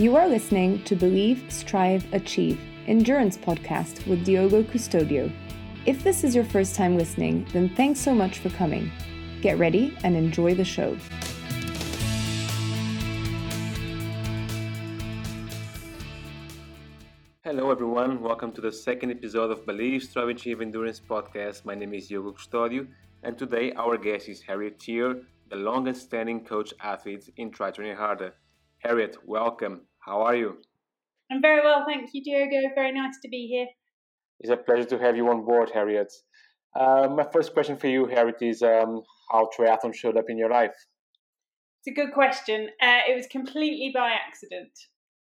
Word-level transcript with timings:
You 0.00 0.16
are 0.16 0.26
listening 0.26 0.82
to 0.84 0.96
Believe, 0.96 1.44
Strive, 1.52 2.10
Achieve 2.14 2.58
Endurance 2.86 3.36
podcast 3.36 4.06
with 4.06 4.24
Diogo 4.24 4.62
Custodio. 4.62 5.30
If 5.84 6.02
this 6.02 6.24
is 6.24 6.34
your 6.34 6.46
first 6.46 6.74
time 6.74 6.96
listening, 6.96 7.46
then 7.52 7.68
thanks 7.76 8.00
so 8.00 8.14
much 8.14 8.38
for 8.38 8.48
coming. 8.48 8.90
Get 9.42 9.58
ready 9.58 9.94
and 10.02 10.16
enjoy 10.16 10.54
the 10.54 10.64
show. 10.64 10.96
Hello, 17.44 17.70
everyone. 17.70 18.22
Welcome 18.22 18.52
to 18.52 18.62
the 18.62 18.72
second 18.72 19.10
episode 19.10 19.50
of 19.50 19.66
Believe, 19.66 20.02
Strive, 20.02 20.30
Achieve 20.30 20.62
Endurance 20.62 20.98
podcast. 20.98 21.66
My 21.66 21.74
name 21.74 21.92
is 21.92 22.08
Diogo 22.08 22.32
Custodio, 22.32 22.88
and 23.22 23.36
today 23.36 23.74
our 23.74 23.98
guest 23.98 24.30
is 24.30 24.40
Harriet 24.40 24.78
Tier, 24.80 25.20
the 25.50 25.56
longest 25.56 26.00
standing 26.00 26.42
coach 26.42 26.72
athlete 26.80 27.28
in 27.36 27.50
Tri 27.50 27.70
Training 27.70 27.96
Harder. 27.96 28.32
Harriet, 28.78 29.18
welcome. 29.26 29.82
How 30.00 30.22
are 30.22 30.34
you? 30.34 30.58
I'm 31.30 31.40
very 31.40 31.62
well, 31.62 31.84
thank 31.86 32.10
you, 32.12 32.22
Diogo. 32.22 32.74
Very 32.74 32.92
nice 32.92 33.14
to 33.22 33.28
be 33.28 33.46
here. 33.46 33.66
It's 34.40 34.50
a 34.50 34.56
pleasure 34.56 34.86
to 34.86 34.98
have 34.98 35.16
you 35.16 35.28
on 35.28 35.44
board, 35.44 35.70
Harriet. 35.72 36.12
Uh, 36.74 37.08
my 37.14 37.26
first 37.32 37.52
question 37.52 37.76
for 37.76 37.88
you, 37.88 38.06
Harriet, 38.06 38.40
is 38.40 38.62
um, 38.62 39.02
how 39.30 39.48
triathlon 39.56 39.94
showed 39.94 40.16
up 40.16 40.26
in 40.28 40.38
your 40.38 40.50
life? 40.50 40.74
It's 41.80 41.88
a 41.88 41.94
good 41.94 42.12
question. 42.12 42.68
Uh, 42.80 43.00
it 43.08 43.16
was 43.16 43.26
completely 43.26 43.90
by 43.94 44.10
accident. 44.10 44.72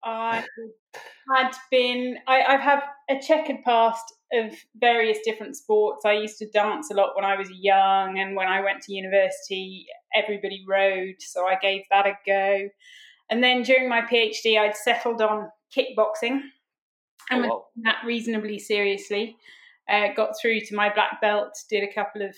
I 0.03 0.45
had 1.35 1.51
been, 1.71 2.17
I, 2.27 2.43
I've 2.43 2.61
had 2.61 2.81
a 3.09 3.19
checkered 3.19 3.63
past 3.63 4.03
of 4.33 4.53
various 4.79 5.19
different 5.23 5.55
sports. 5.55 6.05
I 6.05 6.13
used 6.13 6.37
to 6.39 6.49
dance 6.49 6.91
a 6.91 6.95
lot 6.95 7.15
when 7.15 7.25
I 7.25 7.37
was 7.37 7.49
young, 7.51 8.19
and 8.19 8.35
when 8.35 8.47
I 8.47 8.61
went 8.61 8.81
to 8.83 8.93
university, 8.93 9.85
everybody 10.15 10.65
rode, 10.67 11.15
so 11.19 11.45
I 11.45 11.57
gave 11.61 11.81
that 11.91 12.05
a 12.05 12.13
go. 12.25 12.69
And 13.29 13.43
then 13.43 13.63
during 13.63 13.89
my 13.89 14.01
PhD, 14.01 14.59
I'd 14.59 14.75
settled 14.75 15.21
on 15.21 15.49
kickboxing 15.75 16.41
and 17.31 17.45
oh, 17.45 17.47
wow. 17.47 17.65
that 17.83 17.97
reasonably 18.05 18.59
seriously. 18.59 19.35
Uh, 19.89 20.07
got 20.15 20.31
through 20.39 20.59
to 20.61 20.75
my 20.75 20.91
black 20.93 21.21
belt, 21.21 21.55
did 21.69 21.83
a 21.83 21.93
couple 21.93 22.23
of 22.23 22.35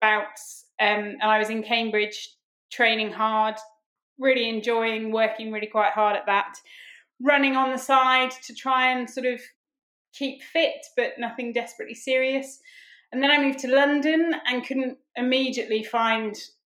bouts, 0.00 0.66
um, 0.80 1.16
and 1.20 1.22
I 1.22 1.38
was 1.38 1.48
in 1.48 1.62
Cambridge 1.62 2.36
training 2.70 3.10
hard, 3.10 3.56
really 4.18 4.48
enjoying 4.48 5.10
working 5.10 5.50
really 5.50 5.66
quite 5.66 5.92
hard 5.92 6.16
at 6.16 6.26
that, 6.26 6.54
running 7.22 7.56
on 7.56 7.70
the 7.70 7.78
side 7.78 8.30
to 8.42 8.54
try 8.54 8.92
and 8.92 9.08
sort 9.08 9.26
of 9.26 9.40
keep 10.12 10.42
fit, 10.42 10.86
but 10.96 11.12
nothing 11.18 11.52
desperately 11.52 11.94
serious. 11.94 12.60
And 13.12 13.22
then 13.22 13.30
I 13.30 13.42
moved 13.42 13.60
to 13.60 13.74
London 13.74 14.34
and 14.46 14.64
couldn't 14.64 14.98
immediately 15.16 15.82
find 15.82 16.36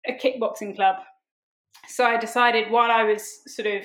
a 0.08 0.14
kickboxing 0.14 0.76
club. 0.76 0.98
So 1.92 2.06
I 2.06 2.18
decided 2.18 2.72
while 2.72 2.92
I 2.92 3.04
was 3.04 3.42
sort 3.48 3.68
of 3.68 3.84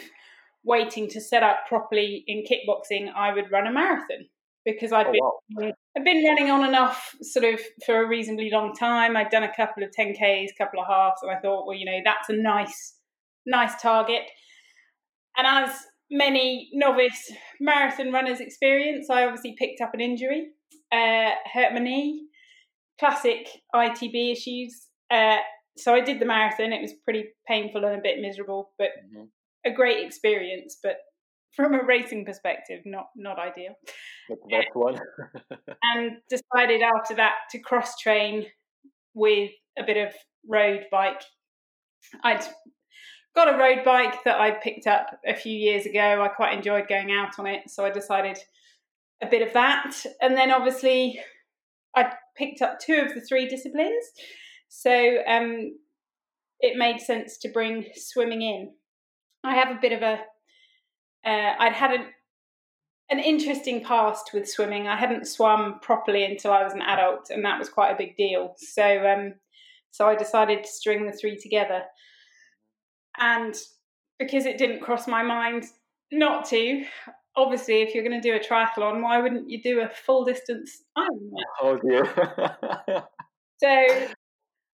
waiting 0.65 1.09
to 1.09 1.21
set 1.21 1.43
up 1.43 1.67
properly 1.69 2.25
in 2.27 2.45
kickboxing, 2.45 3.09
I 3.15 3.33
would 3.33 3.51
run 3.51 3.67
a 3.67 3.73
marathon 3.73 4.27
because 4.65 4.93
I'd 4.93 5.07
oh, 5.07 5.13
been 5.13 5.67
wow. 5.67 5.73
I'd 5.97 6.05
been 6.05 6.25
running 6.25 6.51
on 6.51 6.65
and 6.65 6.75
off 6.75 7.15
sort 7.23 7.45
of 7.45 7.61
for 7.85 8.03
a 8.03 8.07
reasonably 8.07 8.51
long 8.51 8.75
time. 8.75 9.17
I'd 9.17 9.31
done 9.31 9.45
a 9.45 9.55
couple 9.55 9.83
of 9.83 9.91
10Ks, 9.99 10.49
couple 10.59 10.81
of 10.81 10.89
halves, 10.89 11.23
and 11.23 11.31
I 11.31 11.39
thought, 11.41 11.67
well, 11.67 11.77
you 11.77 11.87
know, 11.87 12.01
that's 12.05 12.29
a 12.29 12.35
nice, 12.35 12.95
nice 13.47 13.81
target. 13.81 14.23
And 15.37 15.47
as 15.47 15.75
many 16.11 16.69
novice 16.73 17.33
marathon 17.61 18.13
runners 18.13 18.41
experience, 18.41 19.09
I 19.09 19.25
obviously 19.25 19.55
picked 19.57 19.81
up 19.81 19.95
an 19.95 20.01
injury, 20.01 20.49
uh, 20.93 21.31
hurt 21.53 21.73
my 21.73 21.79
knee, 21.79 22.27
classic 22.99 23.49
ITB 23.75 24.33
issues. 24.33 24.89
Uh, 25.11 25.37
so 25.77 25.95
I 25.95 26.01
did 26.01 26.21
the 26.21 26.27
marathon. 26.27 26.73
It 26.73 26.83
was 26.83 26.95
pretty 27.05 27.27
painful 27.47 27.85
and 27.85 27.99
a 27.99 28.03
bit 28.03 28.21
miserable, 28.21 28.73
but 28.79 28.89
mm-hmm. 29.05 29.25
a 29.65 29.75
great 29.75 30.05
experience. 30.05 30.79
But 30.83 30.97
from 31.55 31.75
a 31.75 31.85
racing 31.85 32.25
perspective, 32.25 32.81
not 32.85 33.07
not 33.17 33.39
ideal. 33.39 33.75
Not 34.29 34.39
the 34.43 34.57
best 34.57 34.69
one. 34.75 34.99
and 35.83 36.13
decided 36.29 36.83
after 36.83 37.15
that 37.17 37.35
to 37.51 37.59
cross 37.59 37.99
train 37.99 38.47
with 39.15 39.51
a 39.79 39.85
bit 39.85 39.97
of 39.97 40.13
road 40.49 40.85
bike. 40.91 41.23
I'd 42.23 42.45
got 43.35 43.55
a 43.55 43.59
road 43.59 43.85
bike 43.85 44.25
that 44.25 44.41
I 44.41 44.53
picked 44.53 44.87
up 44.87 45.19
a 45.27 45.35
few 45.35 45.57
years 45.57 45.87
ago. 45.87 46.23
I 46.23 46.29
quite 46.29 46.57
enjoyed 46.57 46.89
going 46.89 47.13
out 47.13 47.39
on 47.39 47.47
it, 47.47 47.69
so 47.69 47.85
I 47.85 47.91
decided 47.91 48.39
a 49.23 49.27
bit 49.27 49.47
of 49.47 49.53
that. 49.55 49.95
And 50.21 50.37
then 50.37 50.51
obviously, 50.51 51.21
I 51.95 52.13
picked 52.37 52.63
up 52.63 52.79
two 52.79 53.03
of 53.07 53.15
the 53.15 53.21
three 53.21 53.47
disciplines. 53.49 54.05
So 54.69 55.19
um, 55.27 55.77
it 56.61 56.77
made 56.77 57.01
sense 57.01 57.39
to 57.39 57.49
bring 57.49 57.87
swimming 57.95 58.43
in. 58.43 58.73
I 59.45 59.55
have 59.55 59.71
a 59.71 59.81
bit 59.81 59.93
of 59.93 60.03
a, 60.03 60.19
uh, 61.29 61.55
I'd 61.59 61.73
had 61.73 61.93
an, 61.93 62.07
an 63.11 63.21
interesting 63.21 63.85
past 63.85 64.31
with 64.35 64.49
swimming. 64.49 64.89
I 64.89 64.97
hadn't 64.97 65.29
swum 65.29 65.79
properly 65.81 66.25
until 66.25 66.53
I 66.53 66.65
was 66.65 66.73
an 66.73 66.83
adult, 66.83 67.31
and 67.31 67.45
that 67.45 67.59
was 67.59 67.69
quite 67.69 67.93
a 67.93 67.97
big 67.97 68.17
deal. 68.17 68.55
So, 68.59 69.07
um, 69.07 69.35
so 69.91 70.09
I 70.09 70.17
decided 70.17 70.65
to 70.65 70.71
string 70.71 71.07
the 71.07 71.13
three 71.13 71.39
together. 71.39 71.83
And 73.19 73.55
because 74.19 74.47
it 74.47 74.59
didn't 74.59 74.83
cross 74.83 75.07
my 75.07 75.23
mind 75.23 75.65
not 76.13 76.47
to, 76.47 76.85
obviously, 77.37 77.83
if 77.83 77.95
you're 77.95 78.05
going 78.05 78.21
to 78.21 78.29
do 78.29 78.35
a 78.35 78.41
triathlon, 78.41 79.03
why 79.03 79.21
wouldn't 79.21 79.49
you 79.49 79.63
do 79.63 79.81
a 79.81 79.89
full 79.89 80.25
distance 80.25 80.83
Ironman? 80.97 81.31
Oh 81.63 81.79
dear. 81.79 83.05
so 83.63 84.09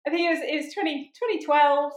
I 0.07 0.11
think 0.11 0.27
it 0.27 0.31
was 0.31 0.41
it 0.43 0.65
was 0.65 0.75
20, 0.75 1.13
2012. 1.15 1.93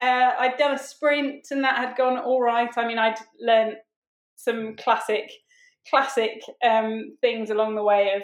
Uh, 0.00 0.32
I'd 0.38 0.56
done 0.58 0.74
a 0.74 0.78
sprint 0.78 1.48
and 1.50 1.64
that 1.64 1.76
had 1.76 1.96
gone 1.96 2.18
all 2.18 2.40
right. 2.40 2.70
I 2.76 2.86
mean, 2.86 2.98
I'd 2.98 3.18
learned 3.40 3.76
some 4.36 4.76
classic 4.76 5.30
classic 5.88 6.42
um, 6.64 7.16
things 7.20 7.50
along 7.50 7.74
the 7.74 7.82
way 7.82 8.12
of 8.14 8.22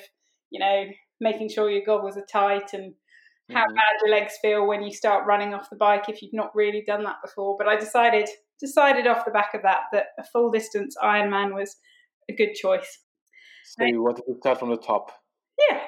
you 0.51 0.61
know 0.61 0.85
making 1.21 1.49
sure 1.49 1.71
your 1.71 1.85
goggles 1.85 2.17
are 2.17 2.27
tight 2.31 2.73
and 2.73 2.95
how 3.51 3.63
mm-hmm. 3.63 3.75
bad 3.75 4.01
your 4.03 4.15
legs 4.15 4.35
feel 4.41 4.67
when 4.67 4.83
you 4.83 4.93
start 4.93 5.27
running 5.27 5.53
off 5.53 5.71
the 5.71 5.77
bike 5.77 6.09
if 6.09 6.23
you've 6.23 6.33
not 6.33 6.55
really 6.55 6.83
done 6.87 7.05
that 7.05 7.17
before. 7.23 7.57
But 7.59 7.69
I 7.69 7.77
decided 7.77 8.29
decided 8.61 9.07
off 9.07 9.25
the 9.25 9.31
back 9.31 9.55
of 9.55 9.63
that 9.63 9.83
that 9.93 10.07
a 10.19 10.25
full 10.25 10.51
distance 10.51 10.97
Ironman 11.03 11.55
was 11.55 11.77
a 12.31 12.35
good 12.35 12.55
choice. 12.55 13.01
So 13.65 13.85
you 13.85 14.03
wanted 14.03 14.23
to 14.27 14.37
start 14.39 14.59
from 14.59 14.71
the 14.71 14.77
top. 14.77 15.11
Yeah, 15.71 15.81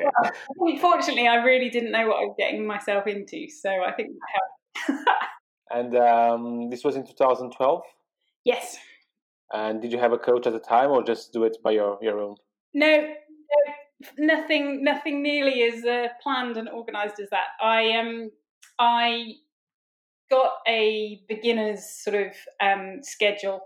Okay. 0.00 0.08
Well, 0.56 0.72
unfortunately, 0.72 1.28
I 1.28 1.36
really 1.36 1.70
didn't 1.70 1.92
know 1.92 2.08
what 2.08 2.16
I 2.16 2.24
was 2.26 2.34
getting 2.38 2.66
myself 2.66 3.06
into, 3.06 3.48
so 3.48 3.70
I 3.70 3.92
think 3.92 4.10
that 4.10 4.96
helped. 4.96 5.08
and 5.70 5.96
um, 5.96 6.70
this 6.70 6.84
was 6.84 6.96
in 6.96 7.06
2012. 7.06 7.82
Yes. 8.44 8.76
And 9.52 9.80
did 9.80 9.92
you 9.92 9.98
have 9.98 10.12
a 10.12 10.18
coach 10.18 10.46
at 10.46 10.52
the 10.52 10.58
time, 10.58 10.90
or 10.90 11.02
just 11.04 11.32
do 11.32 11.44
it 11.44 11.56
by 11.62 11.70
your 11.70 11.98
your 12.02 12.18
own? 12.18 12.36
No, 12.74 12.96
no 12.96 13.74
nothing, 14.18 14.82
nothing 14.82 15.22
nearly 15.22 15.62
as 15.62 15.84
uh, 15.84 16.08
planned 16.22 16.56
and 16.56 16.68
organised 16.68 17.20
as 17.20 17.30
that. 17.30 17.46
I 17.60 17.92
um, 17.92 18.30
I 18.78 19.34
got 20.30 20.52
a 20.66 21.20
beginner's 21.28 21.84
sort 21.84 22.16
of 22.16 22.32
um, 22.60 23.00
schedule 23.02 23.60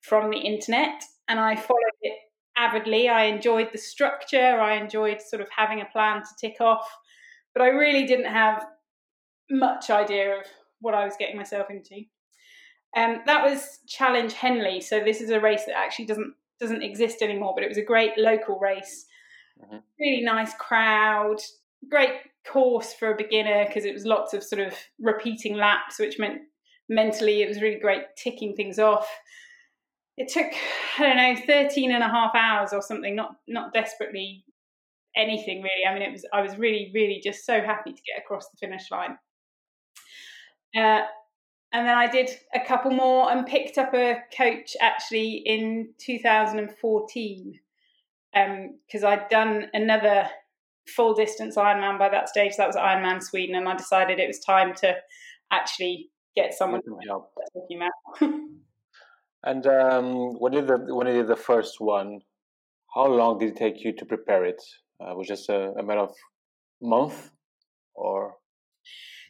from 0.00 0.30
the 0.30 0.38
internet, 0.38 1.02
and 1.28 1.38
I 1.38 1.56
followed 1.56 1.78
it 2.02 2.18
avidly. 2.56 3.08
I 3.08 3.24
enjoyed 3.24 3.68
the 3.72 3.78
structure. 3.78 4.60
I 4.60 4.76
enjoyed 4.76 5.20
sort 5.20 5.42
of 5.42 5.48
having 5.56 5.80
a 5.80 5.86
plan 5.86 6.22
to 6.22 6.28
tick 6.40 6.60
off, 6.60 6.88
but 7.54 7.62
I 7.62 7.68
really 7.68 8.06
didn't 8.06 8.32
have 8.32 8.64
much 9.50 9.90
idea 9.90 10.38
of 10.38 10.46
what 10.80 10.94
I 10.94 11.04
was 11.04 11.14
getting 11.18 11.36
myself 11.36 11.68
into. 11.70 12.04
Um, 12.96 13.22
that 13.26 13.42
was 13.42 13.78
Challenge 13.86 14.32
Henley. 14.32 14.80
So 14.80 15.00
this 15.00 15.20
is 15.20 15.30
a 15.30 15.40
race 15.40 15.64
that 15.66 15.76
actually 15.76 16.06
doesn't 16.06 16.34
doesn't 16.60 16.82
exist 16.82 17.22
anymore, 17.22 17.54
but 17.56 17.64
it 17.64 17.68
was 17.68 17.78
a 17.78 17.84
great 17.84 18.16
local 18.16 18.58
race. 18.58 19.06
Mm-hmm. 19.60 19.78
Really 19.98 20.22
nice 20.22 20.54
crowd, 20.54 21.38
great 21.90 22.10
course 22.46 22.92
for 22.92 23.12
a 23.12 23.16
beginner 23.16 23.64
because 23.66 23.84
it 23.84 23.94
was 23.94 24.04
lots 24.04 24.32
of 24.32 24.44
sort 24.44 24.60
of 24.60 24.74
repeating 25.00 25.56
laps, 25.56 25.98
which 25.98 26.18
meant 26.18 26.42
mentally 26.88 27.42
it 27.42 27.48
was 27.48 27.62
really 27.62 27.80
great 27.80 28.02
ticking 28.16 28.54
things 28.54 28.78
off 28.78 29.08
it 30.16 30.28
took 30.28 30.46
i 30.98 31.02
don't 31.02 31.16
know 31.16 31.36
13 31.46 31.92
and 31.92 32.02
a 32.02 32.08
half 32.08 32.34
hours 32.34 32.72
or 32.72 32.82
something 32.82 33.14
not 33.14 33.36
not 33.48 33.72
desperately 33.72 34.44
anything 35.14 35.62
really. 35.62 35.86
I 35.88 35.92
mean 35.92 36.02
it 36.02 36.12
was 36.12 36.24
i 36.32 36.40
was 36.40 36.56
really 36.56 36.90
really 36.94 37.20
just 37.22 37.44
so 37.44 37.60
happy 37.60 37.92
to 37.92 38.02
get 38.02 38.18
across 38.18 38.48
the 38.48 38.56
finish 38.58 38.90
line. 38.90 39.18
Uh, 40.74 41.02
and 41.72 41.86
then 41.86 41.96
i 41.96 42.06
did 42.06 42.30
a 42.54 42.60
couple 42.60 42.90
more 42.90 43.30
and 43.30 43.46
picked 43.46 43.78
up 43.78 43.92
a 43.94 44.16
coach 44.36 44.74
actually 44.80 45.42
in 45.44 45.92
2014 45.98 47.60
because 48.32 49.04
um, 49.04 49.10
i'd 49.10 49.28
done 49.28 49.66
another 49.74 50.28
full 50.88 51.14
distance 51.14 51.56
ironman 51.56 51.96
by 51.96 52.08
that 52.08 52.28
stage. 52.28 52.56
That 52.56 52.66
was 52.66 52.76
ironman 52.76 53.22
sweden 53.22 53.54
and 53.54 53.68
i 53.68 53.76
decided 53.76 54.18
it 54.18 54.28
was 54.28 54.40
time 54.40 54.74
to 54.76 54.96
actually 55.50 56.10
get 56.34 56.54
someone 56.54 56.82
to 56.82 56.96
help 57.06 57.32
talking 57.54 57.76
about 57.76 58.30
And 59.44 59.66
um, 59.66 60.34
when 60.38 60.52
did 60.52 60.66
the 60.68 60.94
when 60.94 61.06
you 61.06 61.14
did 61.14 61.28
the 61.28 61.36
first 61.36 61.80
one, 61.80 62.20
how 62.94 63.06
long 63.06 63.38
did 63.38 63.50
it 63.50 63.56
take 63.56 63.84
you 63.84 63.92
to 63.96 64.04
prepare 64.04 64.44
it? 64.44 64.62
Uh, 65.00 65.14
was 65.14 65.26
just 65.26 65.48
a, 65.48 65.72
a 65.72 65.82
matter 65.82 66.00
of 66.00 66.14
month, 66.80 67.30
or? 67.94 68.34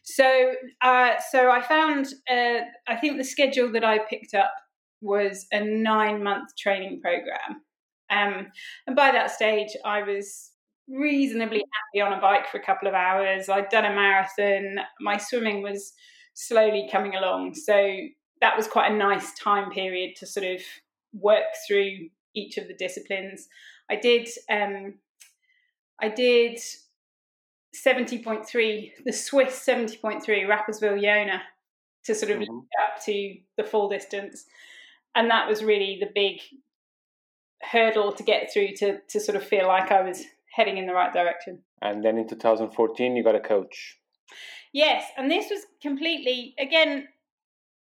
So, 0.05 0.53
uh, 0.83 1.13
so 1.31 1.51
I 1.51 1.63
found. 1.63 2.07
Uh, 2.31 2.61
I 2.87 2.97
think 2.97 3.17
the 3.17 3.25
schedule 3.25 3.73
that 3.73 3.85
I 3.85 4.01
picked 4.01 4.35
up 4.35 4.53
was 5.01 5.47
a 5.53 5.65
nine 5.65 6.23
month 6.23 6.51
training 6.59 7.01
program. 7.01 7.63
Um, 8.11 8.49
and 8.87 8.95
by 8.95 9.11
that 9.13 9.31
stage, 9.31 9.71
I 9.85 10.03
was 10.03 10.51
reasonably 10.89 11.65
happy 11.95 12.03
on 12.03 12.13
a 12.13 12.21
bike 12.21 12.49
for 12.49 12.59
a 12.59 12.65
couple 12.65 12.89
of 12.89 12.95
hours. 12.95 13.49
I'd 13.49 13.71
done 13.71 13.87
a 13.87 13.95
marathon. 13.95 14.77
My 15.01 15.17
swimming 15.17 15.63
was 15.63 15.93
slowly 16.35 16.89
coming 16.91 17.15
along. 17.15 17.55
So 17.55 17.97
that 18.43 18.57
was 18.57 18.67
quite 18.67 18.93
a 18.93 18.97
nice 18.97 19.33
time 19.33 19.71
period 19.71 20.17
to 20.17 20.27
sort 20.27 20.45
of 20.45 20.61
work 21.15 21.45
through 21.67 22.09
each 22.35 22.59
of 22.59 22.69
the 22.69 22.75
disciplines. 22.75 23.49
I 23.91 23.97
did 23.97 24.29
um, 24.51 24.95
I 26.01 26.09
did 26.09 26.59
70.3, 27.75 28.93
the 29.05 29.13
Swiss 29.13 29.65
70.3 29.67 30.23
Rapperswil 30.47 31.01
Jona 31.01 31.43
to 32.05 32.15
sort 32.15 32.33
of 32.33 32.41
mm-hmm. 32.41 32.59
up 32.59 33.03
to 33.05 33.37
the 33.57 33.65
full 33.65 33.89
distance. 33.89 34.45
And 35.15 35.31
that 35.31 35.49
was 35.49 35.63
really 35.63 35.99
the 36.01 36.11
big 36.15 36.41
hurdle 37.63 38.13
to 38.13 38.23
get 38.23 38.53
through 38.53 38.75
to, 38.79 38.99
to 39.09 39.21
sort 39.21 39.37
of 39.37 39.45
feel 39.45 39.69
like 39.69 39.93
I 39.93 40.03
was 40.03 40.25
heading 40.53 40.77
in 40.77 40.87
the 40.87 40.93
right 40.93 41.13
direction. 41.13 41.61
And 41.81 42.05
then 42.05 42.19
in 42.19 42.29
2014, 42.29 43.17
you 43.17 43.23
got 43.23 43.37
a 43.37 43.41
coach. 43.41 43.99
Yes, 44.73 45.05
and 45.17 45.31
this 45.31 45.51
was 45.51 45.61
completely, 45.81 46.55
again, 46.59 47.09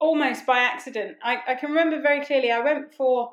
almost 0.05 0.45
by 0.45 0.59
accident. 0.59 1.17
I, 1.23 1.39
I 1.49 1.55
can 1.55 1.71
remember 1.71 2.03
very 2.03 2.23
clearly, 2.27 2.53
I 2.53 2.61
went 2.61 2.93
for 2.95 3.33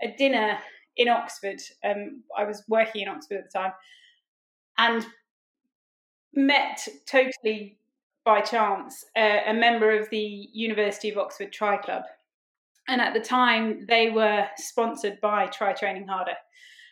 a 0.00 0.14
dinner 0.16 0.56
in 0.96 1.08
Oxford. 1.08 1.60
Um, 1.84 2.22
I 2.36 2.44
was 2.44 2.62
working 2.68 3.02
in 3.02 3.08
Oxford 3.08 3.38
at 3.38 3.50
the 3.50 3.58
time 3.58 3.72
and 4.78 5.04
met 6.32 6.86
totally 7.10 7.78
by 8.24 8.42
chance 8.42 9.04
uh, 9.16 9.40
a 9.46 9.52
member 9.52 9.98
of 9.98 10.08
the 10.10 10.48
University 10.52 11.10
of 11.10 11.18
Oxford 11.18 11.52
Tri 11.52 11.78
Club. 11.78 12.04
And 12.86 13.00
at 13.00 13.12
the 13.12 13.20
time, 13.20 13.84
they 13.88 14.08
were 14.08 14.46
sponsored 14.56 15.20
by 15.20 15.46
Tri 15.46 15.72
Training 15.72 16.06
Harder. 16.06 16.36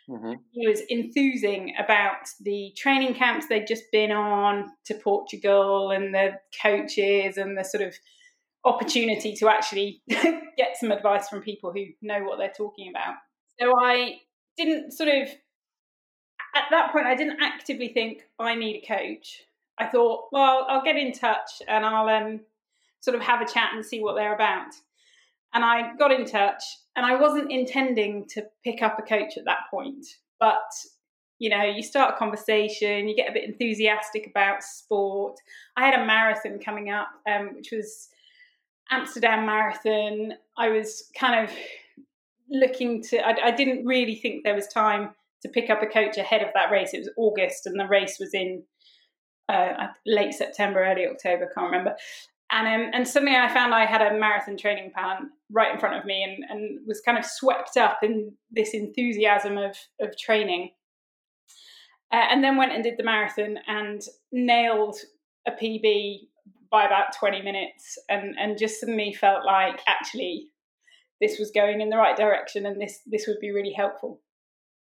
Mm-hmm. 0.09 0.33
He 0.51 0.67
was 0.67 0.81
enthusing 0.89 1.75
about 1.79 2.27
the 2.41 2.73
training 2.75 3.13
camps 3.13 3.47
they'd 3.47 3.67
just 3.67 3.85
been 3.93 4.11
on 4.11 4.69
to 4.85 4.95
Portugal 4.95 5.91
and 5.91 6.13
the 6.13 6.33
coaches 6.61 7.37
and 7.37 7.57
the 7.57 7.63
sort 7.63 7.83
of 7.83 7.95
opportunity 8.67 9.33
to 9.35 9.49
actually 9.49 10.01
get 10.07 10.77
some 10.79 10.91
advice 10.91 11.29
from 11.29 11.41
people 11.41 11.71
who 11.71 11.85
know 12.01 12.23
what 12.23 12.37
they're 12.37 12.53
talking 12.55 12.89
about. 12.89 13.15
So 13.59 13.73
I 13.81 14.17
didn't 14.57 14.91
sort 14.91 15.09
of, 15.09 15.29
at 16.55 16.65
that 16.71 16.91
point, 16.91 17.07
I 17.07 17.15
didn't 17.15 17.41
actively 17.41 17.89
think 17.89 18.23
I 18.39 18.55
need 18.55 18.83
a 18.83 18.87
coach. 18.87 19.43
I 19.79 19.87
thought, 19.87 20.25
well, 20.31 20.65
I'll 20.67 20.83
get 20.83 20.97
in 20.97 21.11
touch 21.11 21.61
and 21.67 21.85
I'll 21.85 22.09
um, 22.09 22.41
sort 22.99 23.15
of 23.15 23.21
have 23.21 23.41
a 23.41 23.51
chat 23.51 23.69
and 23.73 23.85
see 23.85 24.01
what 24.01 24.15
they're 24.15 24.35
about. 24.35 24.73
And 25.53 25.63
I 25.63 25.95
got 25.95 26.11
in 26.11 26.25
touch, 26.25 26.61
and 26.95 27.05
I 27.05 27.15
wasn't 27.15 27.51
intending 27.51 28.27
to 28.29 28.43
pick 28.63 28.81
up 28.81 28.99
a 28.99 29.01
coach 29.01 29.37
at 29.37 29.45
that 29.45 29.61
point. 29.71 30.05
But, 30.39 30.69
you 31.39 31.49
know, 31.49 31.63
you 31.63 31.81
start 31.81 32.13
a 32.13 32.17
conversation, 32.17 33.07
you 33.07 33.15
get 33.15 33.29
a 33.29 33.33
bit 33.33 33.45
enthusiastic 33.45 34.27
about 34.27 34.61
sport. 34.61 35.37
I 35.77 35.85
had 35.85 35.99
a 35.99 36.05
marathon 36.05 36.59
coming 36.59 36.89
up, 36.89 37.07
um, 37.27 37.55
which 37.55 37.69
was 37.71 38.09
Amsterdam 38.91 39.45
Marathon. 39.45 40.33
I 40.57 40.69
was 40.69 41.09
kind 41.17 41.43
of 41.43 41.55
looking 42.49 43.03
to, 43.03 43.17
I, 43.25 43.47
I 43.47 43.51
didn't 43.51 43.85
really 43.85 44.15
think 44.15 44.43
there 44.43 44.55
was 44.55 44.67
time 44.67 45.11
to 45.41 45.49
pick 45.49 45.69
up 45.69 45.81
a 45.81 45.87
coach 45.87 46.17
ahead 46.17 46.41
of 46.41 46.49
that 46.53 46.71
race. 46.71 46.93
It 46.93 46.99
was 46.99 47.09
August, 47.17 47.65
and 47.65 47.79
the 47.79 47.87
race 47.87 48.17
was 48.19 48.33
in 48.33 48.63
uh, 49.49 49.87
late 50.05 50.33
September, 50.33 50.83
early 50.83 51.05
October, 51.07 51.49
can't 51.53 51.71
remember. 51.71 51.95
And 52.49 52.67
um, 52.67 52.91
and 52.93 53.07
suddenly 53.07 53.35
I 53.35 53.53
found 53.53 53.73
I 53.73 53.85
had 53.85 54.01
a 54.01 54.17
marathon 54.17 54.57
training 54.57 54.91
plan 54.93 55.31
right 55.51 55.73
in 55.73 55.79
front 55.79 55.97
of 55.97 56.05
me, 56.05 56.23
and, 56.23 56.43
and 56.49 56.79
was 56.87 57.01
kind 57.01 57.17
of 57.17 57.25
swept 57.25 57.75
up 57.75 57.99
in 58.03 58.33
this 58.51 58.73
enthusiasm 58.73 59.57
of 59.57 59.75
of 59.99 60.17
training. 60.17 60.71
Uh, 62.11 62.23
and 62.31 62.41
then 62.41 62.55
went 62.55 62.71
and 62.71 62.85
did 62.85 62.95
the 62.97 63.03
marathon 63.03 63.59
and 63.67 64.01
nailed 64.31 64.95
a 65.45 65.51
PB 65.51 66.19
by 66.71 66.85
about 66.85 67.15
20 67.17 67.41
minutes 67.41 67.97
and 68.09 68.35
and 68.37 68.57
just 68.57 68.79
suddenly 68.79 69.13
felt 69.13 69.45
like 69.45 69.81
actually 69.87 70.49
this 71.21 71.39
was 71.39 71.51
going 71.51 71.81
in 71.81 71.89
the 71.89 71.97
right 71.97 72.15
direction 72.15 72.65
and 72.65 72.81
this 72.81 72.99
this 73.05 73.27
would 73.27 73.39
be 73.39 73.51
really 73.51 73.73
helpful. 73.73 74.21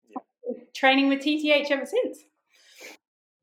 Yeah. 0.08 0.62
training 0.74 1.08
with 1.08 1.20
tth 1.20 1.70
ever 1.70 1.86
since. 1.86 2.18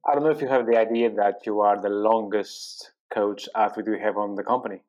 I 0.07 0.13
don't 0.13 0.23
know 0.23 0.31
if 0.31 0.41
you 0.41 0.47
have 0.47 0.65
the 0.65 0.77
idea 0.77 1.09
that 1.15 1.45
you 1.45 1.59
are 1.61 1.81
the 1.81 1.89
longest 1.89 2.91
coach 3.13 3.49
athlete 3.55 3.87
we 3.87 3.99
have 3.99 4.17
on 4.17 4.35
the 4.35 4.43
company. 4.43 4.81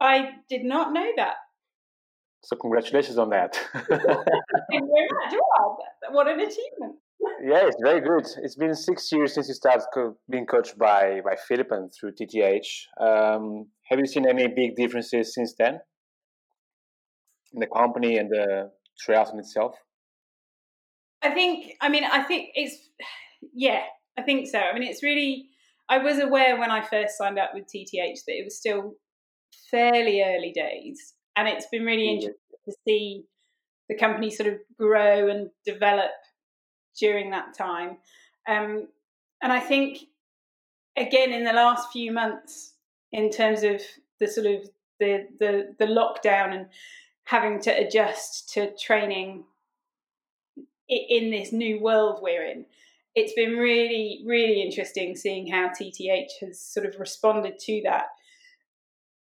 I 0.00 0.32
did 0.48 0.64
not 0.64 0.92
know 0.92 1.10
that. 1.16 1.36
So 2.42 2.56
congratulations 2.56 3.16
on 3.16 3.30
that. 3.30 3.54
Thank 3.72 3.88
you 3.88 4.90
very 4.94 5.08
much. 5.10 5.34
what 6.10 6.28
an 6.28 6.40
achievement 6.40 6.96
yeah, 7.46 7.66
it's 7.66 7.76
very 7.82 8.00
good. 8.00 8.26
It's 8.42 8.56
been 8.56 8.74
six 8.74 9.12
years 9.12 9.34
since 9.34 9.48
you 9.48 9.54
started 9.54 9.84
co- 9.92 10.16
being 10.30 10.46
coached 10.46 10.78
by 10.78 11.20
by 11.22 11.36
Philip 11.46 11.70
and 11.72 11.92
through 11.92 12.12
TTH. 12.12 12.68
Um, 12.98 13.66
have 13.90 13.98
you 13.98 14.06
seen 14.06 14.26
any 14.26 14.46
big 14.48 14.76
differences 14.76 15.34
since 15.34 15.54
then 15.58 15.80
in 17.52 17.60
the 17.60 17.66
company 17.66 18.16
and 18.16 18.30
the 18.30 18.70
triathlon 19.06 19.38
itself? 19.40 19.74
I 21.22 21.30
think. 21.34 21.74
I 21.82 21.90
mean, 21.90 22.04
I 22.04 22.22
think 22.22 22.48
it's 22.54 22.76
yeah. 23.54 23.82
I 24.18 24.22
think 24.22 24.48
so. 24.48 24.58
I 24.58 24.72
mean, 24.72 24.88
it's 24.88 25.02
really. 25.02 25.48
I 25.90 25.98
was 25.98 26.18
aware 26.18 26.58
when 26.58 26.70
I 26.70 26.80
first 26.80 27.18
signed 27.18 27.38
up 27.38 27.50
with 27.52 27.64
TTH 27.64 28.24
that 28.26 28.38
it 28.38 28.44
was 28.44 28.56
still 28.56 28.94
fairly 29.70 30.22
early 30.22 30.52
days, 30.54 31.12
and 31.36 31.46
it's 31.46 31.66
been 31.70 31.84
really 31.84 32.04
mm-hmm. 32.04 32.14
interesting 32.14 32.34
to 32.64 32.72
see 32.88 33.24
the 33.90 33.98
company 33.98 34.30
sort 34.30 34.50
of 34.50 34.60
grow 34.78 35.28
and 35.28 35.50
develop 35.66 36.12
during 36.98 37.30
that 37.30 37.56
time. 37.56 37.98
Um, 38.48 38.88
and 39.42 39.52
I 39.52 39.60
think, 39.60 39.98
again, 40.96 41.32
in 41.32 41.44
the 41.44 41.52
last 41.52 41.92
few 41.92 42.12
months, 42.12 42.74
in 43.12 43.30
terms 43.30 43.62
of 43.62 43.80
the 44.20 44.26
sort 44.26 44.46
of 44.46 44.68
the 45.00 45.26
the, 45.38 45.74
the 45.78 45.86
lockdown 45.86 46.54
and 46.54 46.66
having 47.24 47.60
to 47.62 47.70
adjust 47.70 48.52
to 48.54 48.74
training 48.76 49.44
in 50.88 51.30
this 51.30 51.52
new 51.52 51.80
world 51.80 52.20
we're 52.22 52.44
in, 52.44 52.66
it's 53.14 53.32
been 53.32 53.52
really, 53.52 54.22
really 54.26 54.62
interesting 54.62 55.16
seeing 55.16 55.46
how 55.46 55.68
TTH 55.68 56.30
has 56.40 56.60
sort 56.60 56.84
of 56.86 56.98
responded 56.98 57.58
to 57.60 57.80
that. 57.84 58.06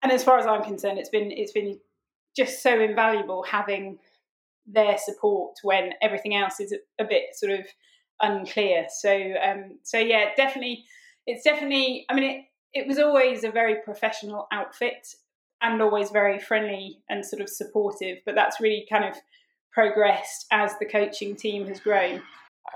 And 0.03 0.13
as 0.13 0.25
far 0.25 0.39
as 0.39 0.47
I'm 0.47 0.63
concerned, 0.63 0.99
it's 0.99 1.11
been 1.11 1.31
it's 1.31 1.53
been 1.53 1.79
just 2.37 2.63
so 2.63 2.81
invaluable 2.81 3.43
having 3.43 3.99
their 4.73 4.99
support 4.99 5.57
when 5.63 5.91
everything 6.03 6.35
else 6.35 6.61
is 6.61 6.73
a, 6.73 7.03
a 7.03 7.07
bit 7.07 7.35
sort 7.35 7.53
of 7.53 7.67
unclear. 8.21 8.87
So 8.89 9.35
um, 9.43 9.79
so 9.83 9.99
yeah, 9.99 10.31
definitely, 10.37 10.85
it's 11.27 11.45
definitely. 11.45 12.07
I 12.09 12.15
mean, 12.15 12.25
it 12.25 12.45
it 12.73 12.87
was 12.87 12.99
always 12.99 13.45
a 13.45 13.51
very 13.51 13.77
professional 13.85 14.47
outfit 14.53 15.07
and 15.63 15.83
always 15.83 16.11
very 16.11 16.39
friendly 16.39 17.01
and 17.09 17.25
sort 17.25 17.43
of 17.43 17.49
supportive. 17.49 18.19
But 18.25 18.35
that's 18.35 18.61
really 18.61 18.87
kind 18.91 19.05
of 19.05 19.15
progressed 19.73 20.47
as 20.51 20.73
the 20.79 20.87
coaching 20.87 21.37
team 21.37 21.67
has 21.67 21.81
grown. 21.81 22.23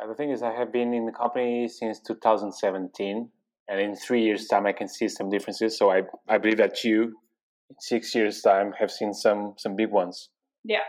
Uh, 0.00 0.06
the 0.06 0.14
thing 0.14 0.30
is, 0.30 0.42
I 0.42 0.52
have 0.52 0.72
been 0.72 0.94
in 0.94 1.06
the 1.06 1.12
company 1.12 1.68
since 1.68 2.00
2017, 2.00 3.28
and 3.68 3.80
in 3.80 3.94
three 3.94 4.22
years' 4.22 4.46
time, 4.46 4.66
I 4.66 4.72
can 4.72 4.88
see 4.88 5.08
some 5.08 5.30
differences. 5.30 5.78
So 5.78 5.90
I 5.90 6.02
I 6.28 6.38
believe 6.38 6.58
that 6.58 6.84
you, 6.84 7.02
in 7.70 7.76
six 7.80 8.14
years' 8.14 8.40
time, 8.40 8.72
have 8.78 8.90
seen 8.90 9.14
some 9.14 9.54
some 9.56 9.76
big 9.76 9.90
ones. 9.90 10.30
Yeah, 10.64 10.84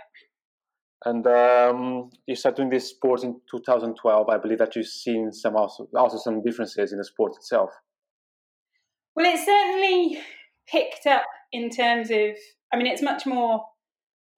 and 1.05 1.25
um, 1.27 2.09
you 2.25 2.35
started 2.35 2.57
doing 2.57 2.69
this 2.69 2.89
sport 2.89 3.23
in 3.23 3.39
2012. 3.51 4.29
I 4.29 4.37
believe 4.37 4.57
that 4.57 4.75
you've 4.75 4.87
seen 4.87 5.31
some 5.31 5.55
also, 5.55 5.87
also 5.95 6.17
some 6.17 6.41
differences 6.41 6.91
in 6.91 6.97
the 6.97 7.05
sport 7.05 7.35
itself. 7.35 7.69
Well, 9.15 9.31
it 9.31 9.39
certainly 9.45 10.19
picked 10.67 11.05
up 11.05 11.23
in 11.51 11.69
terms 11.69 12.09
of. 12.09 12.35
I 12.73 12.77
mean, 12.77 12.87
it's 12.87 13.01
much 13.01 13.25
more 13.25 13.63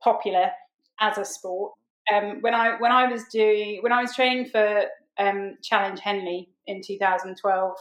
popular 0.04 0.52
as 1.00 1.18
a 1.18 1.26
sport. 1.26 1.74
Um, 2.14 2.40
when 2.42 2.54
I 2.54 2.78
when 2.80 2.92
I 2.92 3.08
was 3.08 3.24
doing 3.32 3.80
when 3.82 3.92
I 3.92 4.02
was 4.02 4.14
training 4.14 4.50
for 4.50 4.84
um, 5.18 5.56
Challenge 5.64 6.00
Henley 6.00 6.50
in 6.68 6.82
2012, 6.86 7.72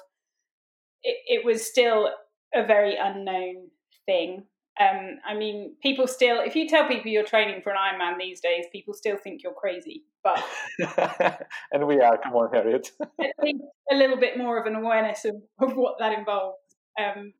it, 1.03 1.17
it 1.27 1.45
was 1.45 1.67
still 1.67 2.11
a 2.55 2.65
very 2.65 2.97
unknown 2.97 3.69
thing. 4.07 4.45
Um, 4.79 5.19
I 5.27 5.35
mean, 5.35 5.75
people 5.83 6.07
still, 6.07 6.41
if 6.41 6.55
you 6.55 6.69
tell 6.69 6.87
people 6.87 7.11
you're 7.11 7.25
training 7.25 7.63
for 7.63 7.71
an 7.71 7.77
Ironman 7.79 8.19
these 8.19 8.41
days, 8.41 8.67
people 8.71 8.93
still 8.93 9.17
think 9.17 9.43
you're 9.43 9.55
crazy. 9.55 10.05
But 10.23 10.45
and 11.73 11.87
we 11.87 12.01
are. 12.01 12.19
Come 12.19 12.35
on, 12.35 12.53
Harriet. 12.53 12.91
a 13.21 13.95
little 13.95 14.19
bit 14.19 14.37
more 14.37 14.59
of 14.61 14.67
an 14.67 14.75
awareness 14.75 15.25
of, 15.25 15.37
of 15.61 15.77
what 15.77 15.95
that 15.99 16.19
involves. 16.19 16.59
Um, 17.01 17.33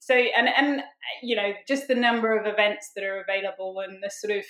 so, 0.00 0.14
and 0.14 0.48
and 0.48 0.82
you 1.22 1.36
know, 1.36 1.52
just 1.66 1.88
the 1.88 1.94
number 1.94 2.36
of 2.36 2.46
events 2.46 2.90
that 2.94 3.04
are 3.04 3.24
available, 3.26 3.76
and 3.86 4.02
the 4.02 4.10
sort 4.10 4.36
of 4.36 4.44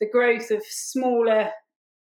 the 0.00 0.08
growth 0.10 0.50
of 0.50 0.62
smaller 0.64 1.50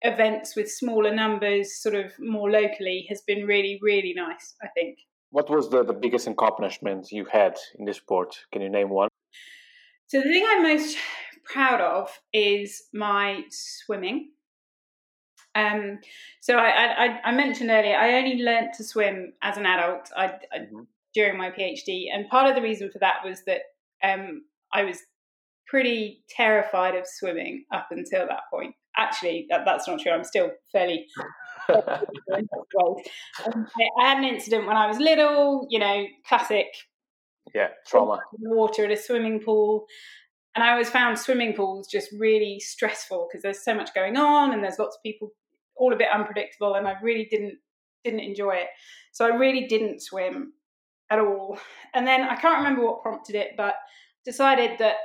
events 0.01 0.55
with 0.55 0.69
smaller 0.69 1.13
numbers, 1.13 1.81
sort 1.81 1.95
of 1.95 2.11
more 2.19 2.49
locally, 2.49 3.05
has 3.09 3.21
been 3.25 3.45
really, 3.45 3.79
really 3.81 4.13
nice. 4.15 4.55
I 4.61 4.67
think. 4.67 4.99
What 5.31 5.49
was 5.49 5.69
the, 5.69 5.83
the 5.83 5.93
biggest 5.93 6.27
accomplishment 6.27 7.11
you 7.11 7.25
had 7.25 7.57
in 7.77 7.85
this 7.85 7.97
sport? 7.97 8.33
Can 8.53 8.61
you 8.61 8.69
name 8.69 8.89
one? 8.89 9.09
So 10.07 10.19
the 10.19 10.23
thing 10.23 10.45
I'm 10.47 10.63
most 10.63 10.97
proud 11.43 11.81
of 11.81 12.09
is 12.33 12.83
my 12.93 13.43
swimming. 13.49 14.31
Um, 15.53 15.99
so 16.39 16.57
I, 16.57 17.07
I, 17.07 17.19
I, 17.25 17.31
mentioned 17.31 17.71
earlier, 17.71 17.95
I 17.95 18.13
only 18.13 18.43
learnt 18.43 18.75
to 18.77 18.83
swim 18.83 19.33
as 19.41 19.57
an 19.57 19.65
adult 19.65 20.11
I, 20.15 20.27
mm-hmm. 20.27 20.81
during 21.15 21.37
my 21.37 21.49
PhD, 21.49 22.05
and 22.13 22.29
part 22.29 22.47
of 22.47 22.55
the 22.55 22.61
reason 22.61 22.91
for 22.91 22.99
that 22.99 23.25
was 23.25 23.43
that 23.45 23.61
um, 24.03 24.43
I 24.71 24.83
was 24.83 24.99
pretty 25.67 26.23
terrified 26.29 26.95
of 26.95 27.05
swimming 27.07 27.65
up 27.73 27.87
until 27.89 28.27
that 28.27 28.43
point. 28.51 28.75
Actually, 28.95 29.47
that, 29.49 29.65
that's 29.65 29.87
not 29.87 29.99
true. 29.99 30.11
I'm 30.11 30.23
still 30.23 30.51
fairly. 30.71 31.07
I 31.69 32.43
had 33.99 34.19
an 34.19 34.23
incident 34.23 34.67
when 34.67 34.77
I 34.77 34.87
was 34.87 34.99
little, 34.99 35.67
you 35.69 35.79
know, 35.79 36.05
classic. 36.27 36.67
Yeah, 37.53 37.69
trauma. 37.85 38.19
Water 38.33 38.85
in 38.85 38.91
a 38.91 38.97
swimming 38.97 39.39
pool. 39.39 39.85
And 40.55 40.63
I 40.63 40.71
always 40.71 40.89
found 40.89 41.19
swimming 41.19 41.53
pools 41.53 41.87
just 41.87 42.09
really 42.17 42.59
stressful 42.59 43.27
because 43.29 43.43
there's 43.43 43.63
so 43.63 43.75
much 43.75 43.93
going 43.93 44.17
on 44.17 44.53
and 44.53 44.63
there's 44.63 44.79
lots 44.79 44.95
of 44.95 45.03
people 45.03 45.31
all 45.75 45.93
a 45.93 45.97
bit 45.97 46.07
unpredictable 46.11 46.73
and 46.73 46.87
I 46.87 46.95
really 47.01 47.27
didn't 47.29 47.59
didn't 48.03 48.21
enjoy 48.21 48.55
it. 48.55 48.67
So 49.11 49.25
I 49.25 49.35
really 49.35 49.67
didn't 49.67 50.01
swim 50.01 50.53
at 51.11 51.19
all. 51.19 51.59
And 51.93 52.07
then 52.07 52.21
I 52.21 52.35
can't 52.35 52.57
remember 52.57 52.85
what 52.85 53.01
prompted 53.01 53.35
it, 53.35 53.51
but 53.55 53.75
decided 54.25 54.79
that 54.79 54.95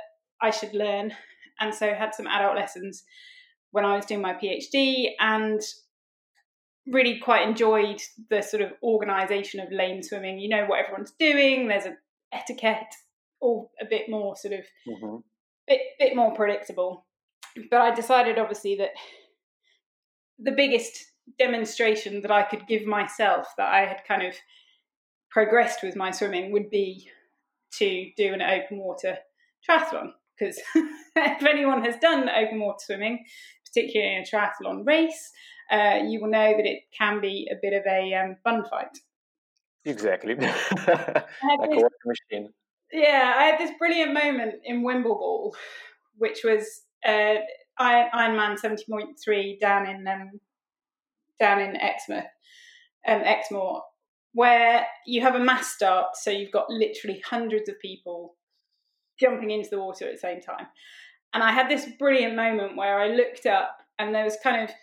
I 0.41 0.49
should 0.49 0.73
learn 0.73 1.13
and 1.59 1.73
so 1.73 1.93
had 1.93 2.15
some 2.15 2.27
adult 2.27 2.55
lessons 2.55 3.03
when 3.71 3.85
I 3.85 3.95
was 3.95 4.05
doing 4.05 4.21
my 4.21 4.33
PhD 4.33 5.11
and 5.19 5.61
really 6.87 7.19
quite 7.19 7.47
enjoyed 7.47 8.01
the 8.29 8.41
sort 8.41 8.61
of 8.61 8.71
organization 8.83 9.59
of 9.59 9.71
lane 9.71 10.03
swimming. 10.03 10.39
You 10.39 10.49
know 10.49 10.65
what 10.65 10.79
everyone's 10.83 11.13
doing, 11.17 11.67
there's 11.67 11.85
a 11.85 11.95
etiquette, 12.33 12.93
all 13.39 13.71
a 13.81 13.85
bit 13.85 14.09
more 14.09 14.35
sort 14.35 14.53
of 14.53 14.65
mm-hmm. 14.87 15.17
bit 15.67 15.81
bit 15.99 16.15
more 16.15 16.33
predictable. 16.33 17.05
But 17.69 17.81
I 17.81 17.93
decided 17.93 18.39
obviously 18.39 18.75
that 18.77 18.91
the 20.39 20.51
biggest 20.51 21.05
demonstration 21.37 22.21
that 22.21 22.31
I 22.31 22.43
could 22.43 22.67
give 22.67 22.85
myself 22.85 23.47
that 23.57 23.71
I 23.71 23.85
had 23.85 24.01
kind 24.07 24.23
of 24.23 24.35
progressed 25.29 25.83
with 25.83 25.95
my 25.95 26.11
swimming 26.11 26.51
would 26.51 26.69
be 26.69 27.09
to 27.79 28.11
do 28.17 28.33
an 28.33 28.41
open 28.41 28.79
water 28.79 29.17
triathlon. 29.67 30.11
Because 30.37 30.59
if 31.15 31.43
anyone 31.43 31.83
has 31.83 31.95
done 31.97 32.29
open 32.29 32.59
water 32.59 32.79
swimming, 32.79 33.23
particularly 33.65 34.15
in 34.15 34.23
a 34.23 34.25
triathlon 34.25 34.85
race, 34.85 35.31
uh, 35.71 35.99
you 36.07 36.19
will 36.21 36.29
know 36.29 36.53
that 36.55 36.65
it 36.65 36.83
can 36.97 37.21
be 37.21 37.47
a 37.51 37.55
bit 37.61 37.73
of 37.73 37.83
a 37.87 38.13
um, 38.13 38.35
fun 38.43 38.63
fight. 38.69 38.97
Exactly. 39.85 40.35
like 40.35 40.47
this, 40.47 41.83
a 41.83 42.07
machine. 42.07 42.53
Yeah, 42.91 43.33
I 43.35 43.43
had 43.45 43.59
this 43.59 43.71
brilliant 43.77 44.13
moment 44.13 44.55
in 44.63 44.83
Wimbleball, 44.83 45.53
which 46.17 46.41
was 46.43 46.83
uh, 47.05 47.35
Ironman 47.79 48.59
70.3 48.59 49.59
down 49.59 49.89
in 49.89 50.07
um, 50.07 50.39
down 51.39 51.59
in 51.59 51.75
Exmouth, 51.75 52.25
um, 53.07 53.21
Exmoor, 53.21 53.81
where 54.33 54.85
you 55.05 55.21
have 55.21 55.35
a 55.35 55.39
mass 55.39 55.73
start, 55.73 56.15
so 56.15 56.29
you've 56.29 56.51
got 56.51 56.69
literally 56.69 57.21
hundreds 57.25 57.67
of 57.67 57.79
people 57.79 58.35
jumping 59.19 59.51
into 59.51 59.69
the 59.69 59.79
water 59.79 60.05
at 60.05 60.13
the 60.13 60.19
same 60.19 60.41
time. 60.41 60.67
And 61.33 61.43
I 61.43 61.51
had 61.51 61.69
this 61.69 61.87
brilliant 61.97 62.35
moment 62.35 62.77
where 62.77 62.99
I 62.99 63.07
looked 63.07 63.45
up 63.45 63.79
and 63.97 64.13
there 64.13 64.23
was 64.23 64.37
kind 64.43 64.63
of 64.63 64.75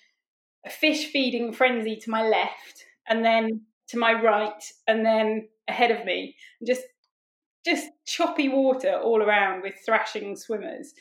a 0.66 0.70
fish 0.70 1.06
feeding 1.06 1.52
frenzy 1.52 1.96
to 1.96 2.10
my 2.10 2.26
left, 2.26 2.84
and 3.08 3.24
then 3.24 3.62
to 3.90 3.98
my 3.98 4.12
right, 4.12 4.62
and 4.86 5.04
then 5.04 5.48
ahead 5.68 5.90
of 5.90 6.04
me, 6.04 6.36
just 6.66 6.82
just 7.64 7.88
choppy 8.06 8.48
water 8.48 8.94
all 8.94 9.22
around 9.22 9.62
with 9.62 9.74
thrashing 9.84 10.36
swimmers. 10.36 10.94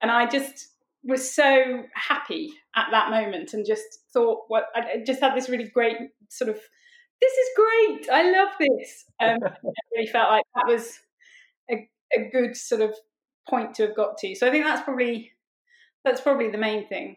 And 0.00 0.10
I 0.10 0.26
just 0.26 0.68
was 1.04 1.30
so 1.30 1.82
happy 1.94 2.52
at 2.76 2.86
that 2.90 3.10
moment 3.10 3.52
and 3.54 3.66
just 3.66 4.00
thought 4.12 4.44
what 4.48 4.66
I 4.74 5.02
just 5.06 5.20
had 5.20 5.34
this 5.34 5.48
really 5.48 5.70
great 5.72 5.96
sort 6.28 6.50
of 6.50 6.56
this 7.20 7.32
is 7.32 7.48
great 7.56 8.10
I 8.10 8.30
love 8.30 8.48
this. 8.58 9.04
Um, 9.20 9.38
I 9.44 9.70
really 9.94 10.06
felt 10.06 10.30
like 10.30 10.44
that 10.54 10.66
was 10.66 10.98
a, 11.70 11.88
a 12.16 12.30
good 12.30 12.56
sort 12.56 12.80
of 12.80 12.94
point 13.48 13.74
to 13.74 13.86
have 13.86 13.96
got 13.96 14.18
to. 14.18 14.34
So 14.34 14.46
I 14.46 14.50
think 14.50 14.64
that's 14.64 14.82
probably 14.82 15.32
that's 16.04 16.20
probably 16.20 16.50
the 16.50 16.58
main 16.58 16.86
thing. 16.88 17.16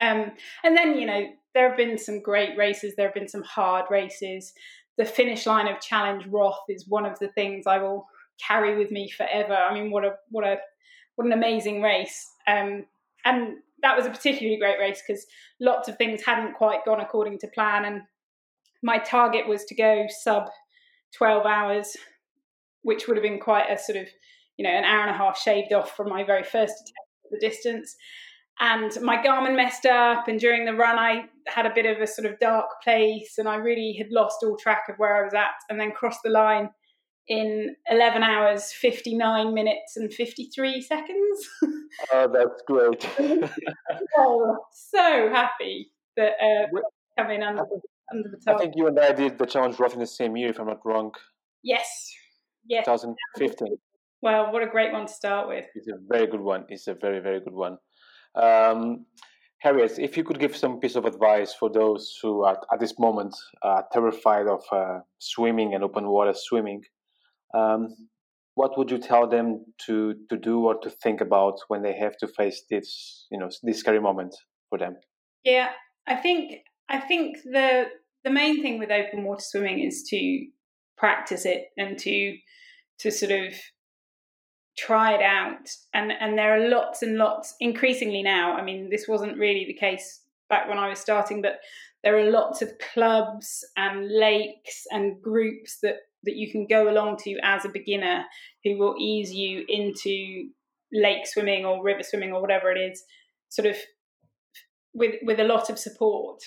Um, 0.00 0.32
and 0.64 0.76
then 0.76 0.98
you 0.98 1.06
know 1.06 1.26
there 1.54 1.68
have 1.68 1.76
been 1.76 1.98
some 1.98 2.20
great 2.20 2.56
races 2.56 2.94
there 2.96 3.06
have 3.06 3.14
been 3.14 3.28
some 3.28 3.42
hard 3.42 3.86
races. 3.90 4.52
The 4.98 5.04
finish 5.04 5.46
line 5.46 5.68
of 5.68 5.80
challenge 5.80 6.26
Roth 6.26 6.64
is 6.68 6.88
one 6.88 7.06
of 7.06 7.18
the 7.18 7.28
things 7.28 7.66
I 7.66 7.78
will 7.78 8.06
carry 8.46 8.76
with 8.76 8.90
me 8.90 9.10
forever. 9.10 9.54
I 9.54 9.72
mean 9.74 9.90
what 9.90 10.04
a 10.04 10.14
what 10.30 10.44
a 10.44 10.58
what 11.16 11.26
an 11.26 11.32
amazing 11.32 11.82
race. 11.82 12.26
Um, 12.46 12.86
and 13.24 13.56
that 13.82 13.96
was 13.96 14.06
a 14.06 14.10
particularly 14.10 14.58
great 14.58 14.78
race 14.78 15.02
because 15.06 15.26
lots 15.60 15.88
of 15.88 15.96
things 15.96 16.24
hadn't 16.24 16.54
quite 16.54 16.84
gone 16.84 17.00
according 17.00 17.38
to 17.38 17.48
plan 17.48 17.84
and 17.84 18.02
my 18.82 18.98
target 18.98 19.46
was 19.46 19.64
to 19.64 19.74
go 19.74 20.06
sub 20.22 20.48
12 21.16 21.46
hours 21.46 21.96
which 22.82 23.06
would 23.06 23.16
have 23.16 23.22
been 23.22 23.38
quite 23.38 23.70
a 23.70 23.78
sort 23.78 23.98
of 23.98 24.08
you 24.56 24.64
know 24.64 24.70
an 24.70 24.84
hour 24.84 25.02
and 25.02 25.10
a 25.10 25.18
half 25.18 25.38
shaved 25.38 25.72
off 25.72 25.96
from 25.96 26.08
my 26.08 26.24
very 26.24 26.42
first 26.42 26.72
attempt 26.72 27.24
at 27.26 27.30
the 27.32 27.48
distance 27.48 27.96
and 28.60 28.92
my 29.02 29.16
Garmin 29.16 29.56
messed 29.56 29.86
up 29.86 30.28
and 30.28 30.38
during 30.38 30.64
the 30.64 30.74
run 30.74 30.98
I 30.98 31.24
had 31.46 31.66
a 31.66 31.74
bit 31.74 31.86
of 31.86 32.00
a 32.00 32.06
sort 32.06 32.30
of 32.30 32.38
dark 32.38 32.66
place 32.82 33.34
and 33.38 33.48
I 33.48 33.56
really 33.56 33.94
had 33.98 34.10
lost 34.10 34.38
all 34.42 34.56
track 34.56 34.84
of 34.88 34.96
where 34.96 35.16
I 35.20 35.24
was 35.24 35.34
at 35.34 35.50
and 35.68 35.80
then 35.80 35.92
crossed 35.92 36.20
the 36.22 36.30
line 36.30 36.70
in 37.28 37.74
11 37.88 38.22
hours 38.22 38.72
59 38.72 39.54
minutes 39.54 39.96
and 39.96 40.12
53 40.12 40.82
seconds. 40.82 41.48
Oh 42.10 42.26
that's 42.32 42.62
great. 42.66 43.06
Oh, 44.16 44.56
so 44.72 45.28
happy 45.30 45.90
that 46.16 46.32
uh, 46.42 46.66
coming 47.18 47.42
under, 47.42 47.64
under 48.10 48.28
the 48.30 48.38
top. 48.42 48.56
i 48.56 48.58
think 48.58 48.72
you 48.76 48.86
and 48.86 48.98
i 48.98 49.12
did 49.12 49.36
the 49.36 49.44
challenge 49.44 49.78
roughly 49.78 49.96
in 49.96 50.00
the 50.00 50.06
same 50.06 50.34
year 50.34 50.48
if 50.48 50.58
i'm 50.58 50.68
not 50.68 50.80
wrong. 50.86 51.12
Yes. 51.62 52.10
Yes. 52.66 52.86
2015 52.86 53.76
well 54.22 54.50
what 54.52 54.62
a 54.62 54.66
great 54.66 54.90
one 54.90 55.06
to 55.06 55.12
start 55.12 55.48
with. 55.48 55.66
It's 55.74 55.88
a 55.88 55.98
very 56.08 56.26
good 56.26 56.40
one. 56.40 56.64
It's 56.70 56.86
a 56.88 56.94
very 56.94 57.20
very 57.20 57.40
good 57.40 57.52
one 57.52 57.76
um, 58.34 59.06
Harriet, 59.62 59.98
if 59.98 60.16
you 60.16 60.24
could 60.24 60.40
give 60.40 60.56
some 60.56 60.80
piece 60.80 60.96
of 60.96 61.04
advice 61.04 61.54
for 61.54 61.70
those 61.70 62.18
who 62.20 62.42
are 62.42 62.58
at 62.72 62.80
this 62.80 62.98
moment 62.98 63.34
are 63.62 63.84
terrified 63.92 64.48
of 64.48 64.62
uh, 64.72 65.00
swimming 65.18 65.74
and 65.74 65.84
open 65.84 66.08
water 66.08 66.32
swimming, 66.34 66.82
um, 67.54 67.88
what 68.54 68.76
would 68.76 68.90
you 68.90 68.98
tell 68.98 69.28
them 69.28 69.64
to 69.86 70.14
to 70.30 70.36
do 70.36 70.66
or 70.66 70.78
to 70.80 70.90
think 70.90 71.20
about 71.20 71.58
when 71.68 71.82
they 71.82 71.96
have 71.96 72.16
to 72.18 72.26
face 72.26 72.64
this 72.68 73.26
you 73.30 73.38
know 73.38 73.48
this 73.62 73.78
scary 73.78 74.00
moment 74.00 74.34
for 74.68 74.78
them? 74.78 74.96
Yeah, 75.44 75.70
I 76.06 76.16
think 76.16 76.52
I 76.88 76.98
think 77.00 77.38
the 77.44 77.84
the 78.24 78.30
main 78.30 78.62
thing 78.62 78.78
with 78.78 78.90
open 78.90 79.24
water 79.24 79.42
swimming 79.42 79.80
is 79.80 80.04
to 80.10 80.46
practice 80.96 81.44
it 81.46 81.66
and 81.76 81.98
to 81.98 82.36
to 83.00 83.10
sort 83.10 83.32
of 83.32 83.54
try 84.76 85.12
it 85.12 85.22
out 85.22 85.68
and 85.92 86.12
and 86.12 86.38
there 86.38 86.56
are 86.56 86.68
lots 86.68 87.02
and 87.02 87.16
lots 87.16 87.54
increasingly 87.60 88.22
now 88.22 88.54
i 88.54 88.62
mean 88.62 88.88
this 88.90 89.06
wasn't 89.06 89.36
really 89.36 89.64
the 89.66 89.74
case 89.74 90.22
back 90.48 90.68
when 90.68 90.78
i 90.78 90.88
was 90.88 90.98
starting 90.98 91.42
but 91.42 91.58
there 92.02 92.18
are 92.18 92.30
lots 92.30 92.62
of 92.62 92.72
clubs 92.92 93.64
and 93.76 94.08
lakes 94.10 94.84
and 94.90 95.20
groups 95.22 95.78
that 95.82 95.96
that 96.24 96.36
you 96.36 96.50
can 96.50 96.66
go 96.66 96.88
along 96.88 97.16
to 97.18 97.36
as 97.42 97.64
a 97.64 97.68
beginner 97.68 98.24
who 98.64 98.78
will 98.78 98.94
ease 98.98 99.32
you 99.32 99.64
into 99.68 100.48
lake 100.92 101.26
swimming 101.26 101.64
or 101.64 101.84
river 101.84 102.02
swimming 102.02 102.32
or 102.32 102.40
whatever 102.40 102.70
it 102.70 102.78
is 102.78 103.02
sort 103.52 103.66
of 103.66 103.76
with 104.94 105.16
with 105.22 105.40
a 105.40 105.44
lot 105.44 105.70
of 105.70 105.78
support. 105.78 106.42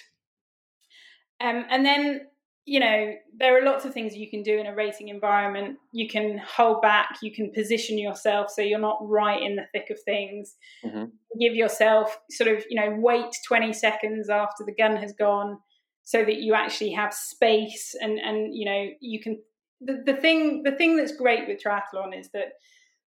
Um, 1.41 1.65
and 1.69 1.85
then 1.85 2.21
you 2.65 2.79
know 2.79 3.13
there 3.37 3.57
are 3.57 3.63
lots 3.63 3.85
of 3.85 3.93
things 3.93 4.15
you 4.15 4.29
can 4.29 4.41
do 4.41 4.57
in 4.57 4.65
a 4.65 4.75
racing 4.75 5.09
environment 5.09 5.77
you 5.91 6.07
can 6.09 6.39
hold 6.39 6.81
back 6.81 7.17
you 7.21 7.31
can 7.31 7.51
position 7.51 7.97
yourself 7.97 8.49
so 8.49 8.61
you're 8.61 8.79
not 8.79 8.97
right 9.01 9.41
in 9.41 9.55
the 9.55 9.65
thick 9.71 9.89
of 9.89 9.99
things 10.03 10.55
mm-hmm. 10.83 11.05
give 11.39 11.53
yourself 11.53 12.19
sort 12.31 12.49
of 12.49 12.63
you 12.69 12.79
know 12.79 12.95
wait 12.99 13.35
20 13.47 13.71
seconds 13.71 14.29
after 14.29 14.63
the 14.65 14.73
gun 14.73 14.95
has 14.95 15.13
gone 15.13 15.57
so 16.03 16.23
that 16.23 16.41
you 16.41 16.53
actually 16.53 16.91
have 16.91 17.13
space 17.13 17.95
and 18.01 18.19
and 18.19 18.55
you 18.55 18.65
know 18.65 18.87
you 18.99 19.21
can 19.21 19.39
the, 19.81 20.01
the 20.05 20.15
thing 20.15 20.63
the 20.63 20.71
thing 20.71 20.97
that's 20.97 21.15
great 21.15 21.47
with 21.47 21.61
triathlon 21.63 22.17
is 22.17 22.29
that 22.33 22.53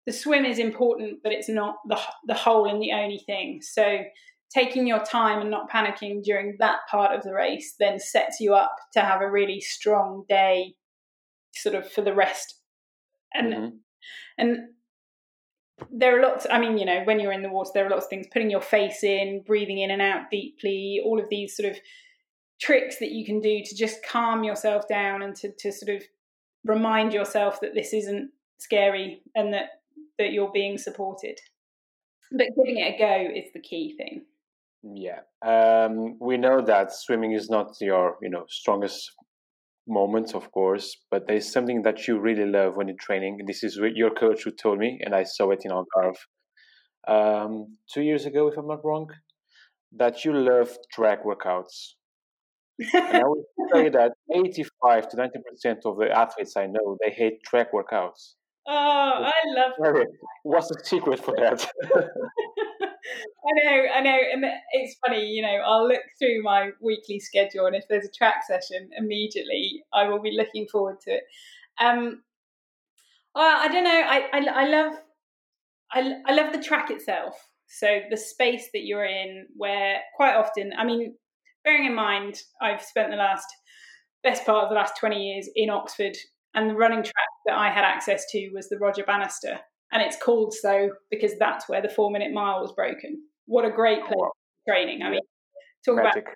the 0.05 0.13
swim 0.13 0.45
is 0.45 0.59
important, 0.59 1.19
but 1.23 1.31
it's 1.31 1.49
not 1.49 1.77
the 1.87 1.99
the 2.27 2.33
whole 2.33 2.69
and 2.69 2.81
the 2.81 2.91
only 2.91 3.19
thing. 3.25 3.61
So 3.61 3.99
taking 4.53 4.87
your 4.87 5.03
time 5.03 5.41
and 5.41 5.51
not 5.51 5.69
panicking 5.69 6.23
during 6.23 6.55
that 6.59 6.79
part 6.89 7.15
of 7.15 7.23
the 7.23 7.33
race 7.33 7.75
then 7.79 7.99
sets 7.99 8.39
you 8.39 8.53
up 8.53 8.75
to 8.93 9.01
have 9.01 9.21
a 9.21 9.29
really 9.29 9.59
strong 9.59 10.23
day 10.29 10.73
sort 11.53 11.75
of 11.75 11.89
for 11.91 12.01
the 12.01 12.13
rest 12.13 12.59
and 13.33 13.53
mm-hmm. 13.53 13.75
and 14.37 14.57
there 15.91 16.17
are 16.17 16.21
lots 16.21 16.45
i 16.51 16.59
mean 16.59 16.77
you 16.77 16.85
know 16.85 17.01
when 17.03 17.19
you're 17.19 17.33
in 17.33 17.41
the 17.41 17.49
water 17.49 17.71
there 17.73 17.85
are 17.85 17.89
lots 17.89 18.05
of 18.05 18.09
things 18.09 18.27
putting 18.31 18.49
your 18.49 18.61
face 18.61 19.03
in 19.03 19.43
breathing 19.45 19.79
in 19.79 19.91
and 19.91 20.01
out 20.01 20.29
deeply 20.31 21.01
all 21.03 21.19
of 21.19 21.27
these 21.29 21.55
sort 21.55 21.69
of 21.69 21.77
tricks 22.59 22.99
that 22.99 23.11
you 23.11 23.25
can 23.25 23.41
do 23.41 23.61
to 23.63 23.75
just 23.75 24.05
calm 24.05 24.43
yourself 24.43 24.87
down 24.87 25.21
and 25.21 25.35
to, 25.35 25.51
to 25.59 25.71
sort 25.71 25.95
of 25.95 26.03
remind 26.63 27.13
yourself 27.13 27.59
that 27.61 27.73
this 27.73 27.93
isn't 27.93 28.31
scary 28.57 29.21
and 29.35 29.53
that 29.53 29.81
that 30.17 30.31
you're 30.31 30.51
being 30.51 30.77
supported. 30.77 31.39
but 32.31 32.47
giving 32.55 32.77
it 32.77 32.95
a 32.95 32.97
go 32.97 33.29
is 33.35 33.51
the 33.53 33.59
key 33.59 33.95
thing. 33.97 34.25
Yeah, 34.93 35.21
um, 35.45 36.17
we 36.19 36.37
know 36.37 36.61
that 36.61 36.93
swimming 36.93 37.31
is 37.31 37.49
not 37.49 37.73
your 37.81 38.17
you 38.21 38.29
know 38.29 38.45
strongest 38.47 39.11
moment, 39.87 40.35
of 40.35 40.51
course, 40.51 40.95
but 41.09 41.27
there's 41.27 41.51
something 41.51 41.81
that 41.83 42.07
you 42.07 42.19
really 42.19 42.45
love 42.45 42.75
when 42.75 42.87
you're 42.87 42.97
training. 42.99 43.39
This 43.47 43.63
is 43.63 43.79
your 43.95 44.11
coach 44.11 44.43
who 44.43 44.51
told 44.51 44.77
me, 44.79 44.99
and 45.03 45.15
I 45.15 45.23
saw 45.23 45.51
it 45.51 45.61
in 45.65 45.71
Algarve 45.71 46.17
um, 47.07 47.77
two 47.91 48.01
years 48.01 48.25
ago, 48.25 48.47
if 48.47 48.57
I'm 48.57 48.67
not 48.67 48.83
wrong, 48.83 49.09
that 49.95 50.25
you 50.25 50.33
love 50.33 50.69
track 50.91 51.23
workouts. 51.23 51.93
and 52.79 53.17
I 53.17 53.23
would 53.25 53.43
say 53.73 53.89
that 53.97 54.11
85 54.33 55.09
to 55.09 55.17
90 55.17 55.39
percent 55.49 55.79
of 55.85 55.97
the 55.97 56.11
athletes 56.11 56.55
I 56.57 56.67
know 56.67 56.97
they 57.03 57.11
hate 57.11 57.43
track 57.43 57.71
workouts. 57.73 58.33
Oh, 58.67 58.73
I 58.73 59.31
love 59.45 59.73
that. 59.79 60.07
What's 60.43 60.67
the 60.69 60.79
secret 60.83 61.23
for 61.23 61.35
that? 61.37 61.67
I 63.47 63.63
know, 63.63 63.83
I 63.95 64.01
know, 64.01 64.17
and 64.33 64.45
it's 64.71 64.97
funny. 65.05 65.25
You 65.25 65.41
know, 65.41 65.61
I'll 65.65 65.87
look 65.87 66.01
through 66.19 66.41
my 66.43 66.71
weekly 66.81 67.19
schedule, 67.19 67.65
and 67.65 67.75
if 67.75 67.83
there's 67.89 68.05
a 68.05 68.17
track 68.17 68.43
session, 68.47 68.89
immediately 68.97 69.83
I 69.93 70.07
will 70.07 70.21
be 70.21 70.31
looking 70.31 70.67
forward 70.71 70.99
to 71.01 71.11
it. 71.11 71.23
Um, 71.79 72.23
I 73.35 73.67
don't 73.67 73.83
know. 73.83 73.89
I, 74.05 74.29
I, 74.33 74.63
I 74.63 74.67
love, 74.67 74.93
I, 75.91 76.13
I 76.25 76.33
love 76.33 76.53
the 76.53 76.63
track 76.63 76.89
itself. 76.89 77.35
So 77.67 78.01
the 78.09 78.17
space 78.17 78.69
that 78.73 78.85
you're 78.85 79.05
in, 79.05 79.47
where 79.55 79.97
quite 80.15 80.35
often, 80.35 80.71
I 80.77 80.85
mean, 80.85 81.15
bearing 81.63 81.85
in 81.85 81.95
mind, 81.95 82.39
I've 82.61 82.81
spent 82.81 83.11
the 83.11 83.17
last 83.17 83.47
best 84.23 84.45
part 84.45 84.63
of 84.63 84.69
the 84.69 84.75
last 84.75 84.97
20 84.99 85.17
years 85.17 85.49
in 85.55 85.69
Oxford, 85.69 86.15
and 86.53 86.69
the 86.69 86.75
running 86.75 87.03
track 87.03 87.29
that 87.45 87.57
I 87.57 87.69
had 87.69 87.83
access 87.83 88.25
to 88.31 88.49
was 88.53 88.69
the 88.69 88.77
Roger 88.77 89.03
Bannister. 89.03 89.59
And 89.91 90.01
it's 90.01 90.17
called 90.21 90.53
so 90.53 90.89
because 91.09 91.37
that's 91.39 91.69
where 91.69 91.81
the 91.81 91.89
four 91.89 92.11
minute 92.11 92.33
mile 92.33 92.61
was 92.61 92.73
broken. 92.73 93.21
What 93.45 93.65
a 93.65 93.71
great 93.71 93.99
place 94.01 94.13
for 94.13 94.31
training. 94.67 95.03
I 95.03 95.11
mean, 95.11 95.21
talk 95.85 95.97
Magic. 95.97 96.23
about 96.23 96.33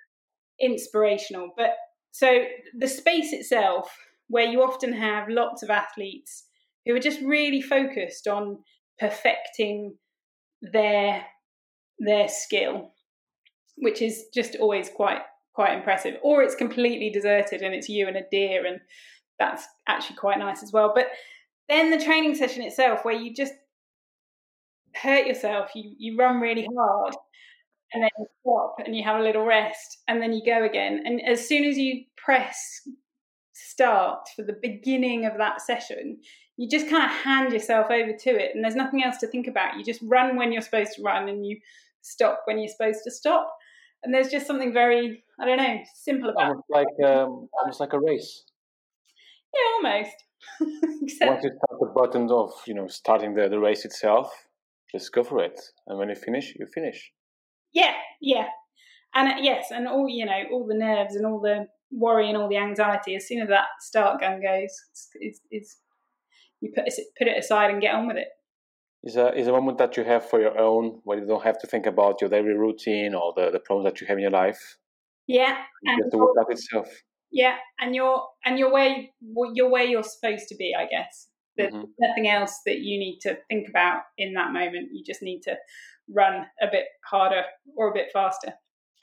inspirational. 0.60 1.50
But 1.56 1.70
so 2.12 2.44
the 2.78 2.88
space 2.88 3.32
itself, 3.32 3.90
where 4.28 4.46
you 4.46 4.62
often 4.62 4.92
have 4.92 5.28
lots 5.28 5.62
of 5.62 5.70
athletes 5.70 6.44
who 6.86 6.94
are 6.94 7.00
just 7.00 7.20
really 7.20 7.60
focused 7.60 8.26
on 8.28 8.58
perfecting 8.98 9.96
their 10.62 11.24
their 11.98 12.28
skill 12.28 12.92
which 13.80 14.02
is 14.02 14.26
just 14.32 14.56
always 14.56 14.88
quite 14.88 15.20
quite 15.52 15.76
impressive. 15.76 16.16
Or 16.22 16.42
it's 16.42 16.54
completely 16.54 17.10
deserted 17.10 17.62
and 17.62 17.74
it's 17.74 17.88
you 17.88 18.06
and 18.06 18.16
a 18.16 18.22
deer, 18.30 18.64
and 18.66 18.80
that's 19.38 19.66
actually 19.88 20.16
quite 20.16 20.38
nice 20.38 20.62
as 20.62 20.72
well. 20.72 20.92
But 20.94 21.06
then 21.70 21.90
the 21.90 22.04
training 22.04 22.34
session 22.34 22.62
itself, 22.62 23.04
where 23.04 23.14
you 23.14 23.34
just 23.34 23.54
hurt 24.94 25.26
yourself, 25.26 25.70
you 25.74 25.94
you 25.98 26.16
run 26.18 26.40
really 26.40 26.68
hard, 26.76 27.14
and 27.92 28.02
then 28.02 28.10
you 28.18 28.26
stop 28.42 28.76
and 28.84 28.96
you 28.96 29.04
have 29.04 29.20
a 29.20 29.22
little 29.22 29.44
rest, 29.44 29.98
and 30.08 30.20
then 30.20 30.32
you 30.32 30.42
go 30.44 30.64
again. 30.64 31.02
And 31.04 31.20
as 31.26 31.46
soon 31.46 31.64
as 31.64 31.78
you 31.78 32.04
press 32.16 32.82
start 33.52 34.28
for 34.34 34.42
the 34.42 34.58
beginning 34.60 35.26
of 35.26 35.36
that 35.38 35.60
session, 35.60 36.18
you 36.56 36.68
just 36.68 36.88
kind 36.88 37.04
of 37.04 37.10
hand 37.10 37.52
yourself 37.52 37.86
over 37.90 38.12
to 38.12 38.30
it, 38.30 38.54
and 38.54 38.64
there's 38.64 38.76
nothing 38.76 39.02
else 39.04 39.18
to 39.18 39.26
think 39.26 39.46
about. 39.46 39.76
You 39.76 39.84
just 39.84 40.02
run 40.02 40.36
when 40.36 40.52
you're 40.52 40.62
supposed 40.62 40.94
to 40.96 41.02
run, 41.02 41.28
and 41.28 41.46
you 41.46 41.58
stop 42.02 42.42
when 42.46 42.58
you're 42.58 42.68
supposed 42.68 43.00
to 43.04 43.10
stop 43.10 43.54
and 44.02 44.14
there's 44.14 44.28
just 44.28 44.46
something 44.46 44.72
very 44.72 45.22
I 45.38 45.46
don't 45.46 45.56
know 45.56 45.78
simple 45.94 46.30
about 46.30 46.48
almost 46.48 46.66
it. 46.68 46.72
like 46.72 47.10
um, 47.10 47.48
almost 47.58 47.80
like 47.80 47.92
a 47.92 48.00
race. 48.00 48.44
Yeah, 49.54 49.88
almost. 49.88 50.14
Except... 51.02 51.30
Once 51.30 51.44
you 51.44 51.50
start 51.50 51.80
the 51.80 51.92
button 51.94 52.30
of 52.30 52.52
you 52.66 52.74
know 52.74 52.86
starting 52.88 53.34
the, 53.34 53.48
the 53.48 53.58
race 53.58 53.84
itself, 53.84 54.30
just 54.92 55.12
go 55.12 55.22
for 55.22 55.42
it, 55.42 55.60
and 55.86 55.98
when 55.98 56.08
you 56.08 56.14
finish, 56.14 56.54
you 56.58 56.66
finish. 56.72 57.12
Yeah, 57.72 57.94
yeah, 58.20 58.48
and 59.14 59.32
uh, 59.32 59.36
yes, 59.40 59.66
and 59.70 59.86
all 59.86 60.08
you 60.08 60.26
know, 60.26 60.42
all 60.52 60.66
the 60.66 60.74
nerves 60.74 61.14
and 61.14 61.26
all 61.26 61.40
the 61.40 61.66
worry 61.90 62.28
and 62.28 62.36
all 62.36 62.48
the 62.48 62.56
anxiety. 62.56 63.14
As 63.14 63.26
soon 63.26 63.42
as 63.42 63.48
that 63.48 63.66
start 63.80 64.20
gun 64.20 64.40
goes, 64.40 64.70
it's, 65.14 65.40
it's 65.50 65.78
you 66.60 66.72
put 66.74 66.86
it, 66.86 66.94
put 67.18 67.28
it 67.28 67.38
aside 67.38 67.70
and 67.70 67.80
get 67.80 67.94
on 67.94 68.06
with 68.06 68.16
it. 68.16 68.28
Is 69.02 69.16
a 69.16 69.34
is 69.34 69.46
a 69.46 69.52
moment 69.52 69.78
that 69.78 69.96
you 69.96 70.04
have 70.04 70.28
for 70.28 70.40
your 70.40 70.58
own 70.58 71.00
where 71.04 71.18
you 71.18 71.26
don't 71.26 71.42
have 71.42 71.58
to 71.60 71.66
think 71.66 71.86
about 71.86 72.20
your 72.20 72.28
daily 72.28 72.52
routine 72.52 73.14
or 73.14 73.32
the, 73.34 73.50
the 73.50 73.60
problems 73.60 73.86
that 73.86 74.00
you 74.00 74.06
have 74.06 74.18
in 74.18 74.22
your 74.22 74.30
life? 74.30 74.76
Yeah 75.26 75.56
and 75.84 76.10
the 76.10 76.18
workout 76.18 76.50
itself 76.50 76.88
yeah 77.32 77.56
and 77.80 77.94
you're 77.94 78.22
and 78.44 78.58
you're 78.58 78.72
where 78.72 79.04
you're 79.54 79.70
where 79.70 79.84
you're 79.84 80.02
supposed 80.02 80.48
to 80.48 80.54
be 80.56 80.74
i 80.78 80.86
guess 80.86 81.28
there's 81.56 81.72
mm-hmm. 81.72 81.90
nothing 81.98 82.28
else 82.28 82.60
that 82.64 82.78
you 82.78 82.98
need 82.98 83.18
to 83.20 83.36
think 83.48 83.68
about 83.68 84.02
in 84.18 84.32
that 84.34 84.52
moment 84.52 84.88
you 84.92 85.02
just 85.04 85.22
need 85.22 85.40
to 85.40 85.54
run 86.12 86.46
a 86.60 86.66
bit 86.70 86.86
harder 87.04 87.42
or 87.76 87.90
a 87.90 87.94
bit 87.94 88.08
faster 88.12 88.52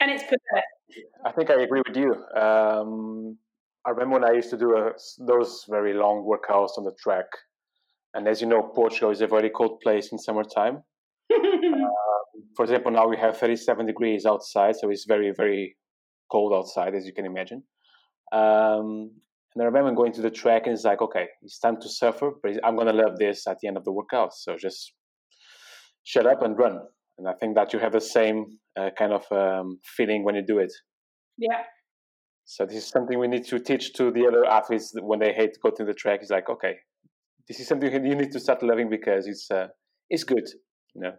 and 0.00 0.10
it's 0.10 0.24
perfect 0.24 0.66
i 1.24 1.32
think 1.32 1.50
i 1.50 1.62
agree 1.62 1.82
with 1.86 1.96
you 1.96 2.12
um, 2.40 3.36
i 3.86 3.90
remember 3.90 4.20
when 4.20 4.24
i 4.24 4.32
used 4.32 4.50
to 4.50 4.58
do 4.58 4.76
a, 4.76 4.92
those 5.18 5.64
very 5.68 5.94
long 5.94 6.26
workouts 6.26 6.76
on 6.76 6.84
the 6.84 6.94
track 7.02 7.26
and 8.14 8.26
as 8.26 8.40
you 8.40 8.46
know, 8.46 8.62
Portugal 8.62 9.10
is 9.10 9.20
a 9.20 9.26
very 9.26 9.50
cold 9.50 9.80
place 9.80 10.10
in 10.12 10.18
summertime. 10.18 10.82
uh, 11.32 11.36
for 12.56 12.64
example, 12.64 12.90
now 12.90 13.06
we 13.06 13.16
have 13.16 13.36
37 13.36 13.86
degrees 13.86 14.24
outside, 14.24 14.76
so 14.76 14.90
it's 14.90 15.04
very, 15.06 15.32
very 15.36 15.76
cold 16.30 16.52
outside, 16.52 16.94
as 16.94 17.06
you 17.06 17.12
can 17.12 17.26
imagine. 17.26 17.62
Um, 18.32 19.12
and 19.54 19.62
I 19.62 19.64
remember 19.64 19.92
going 19.92 20.12
to 20.12 20.22
the 20.22 20.30
track 20.30 20.62
and 20.66 20.74
it's 20.74 20.84
like, 20.84 21.02
okay, 21.02 21.26
it's 21.42 21.58
time 21.58 21.80
to 21.80 21.88
suffer, 21.88 22.30
but 22.42 22.52
I'm 22.64 22.76
going 22.76 22.86
to 22.86 22.92
love 22.92 23.18
this 23.18 23.46
at 23.46 23.58
the 23.60 23.68
end 23.68 23.76
of 23.76 23.84
the 23.84 23.92
workout. 23.92 24.32
So 24.34 24.56
just 24.56 24.92
shut 26.04 26.26
up 26.26 26.42
and 26.42 26.56
run. 26.56 26.78
And 27.18 27.28
I 27.28 27.32
think 27.32 27.56
that 27.56 27.72
you 27.72 27.80
have 27.80 27.92
the 27.92 28.00
same 28.00 28.46
uh, 28.78 28.90
kind 28.96 29.12
of 29.12 29.24
um, 29.32 29.80
feeling 29.96 30.24
when 30.24 30.36
you 30.36 30.44
do 30.46 30.58
it. 30.58 30.72
Yeah. 31.36 31.62
So 32.44 32.64
this 32.64 32.76
is 32.76 32.88
something 32.88 33.18
we 33.18 33.28
need 33.28 33.46
to 33.46 33.58
teach 33.58 33.92
to 33.94 34.10
the 34.10 34.26
other 34.26 34.44
athletes 34.44 34.92
when 35.00 35.18
they 35.18 35.32
hate 35.32 35.56
going 35.62 35.76
to 35.76 35.84
the 35.84 35.92
track. 35.92 36.20
It's 36.22 36.30
like, 36.30 36.48
okay, 36.48 36.76
this 37.48 37.60
is 37.60 37.66
something 37.66 37.92
you 37.92 38.14
need 38.14 38.32
to 38.32 38.40
start 38.40 38.62
loving 38.62 38.88
because 38.88 39.26
it's 39.26 39.50
uh, 39.50 39.68
it's 40.08 40.24
good, 40.24 40.46
you 40.94 41.02
know. 41.02 41.12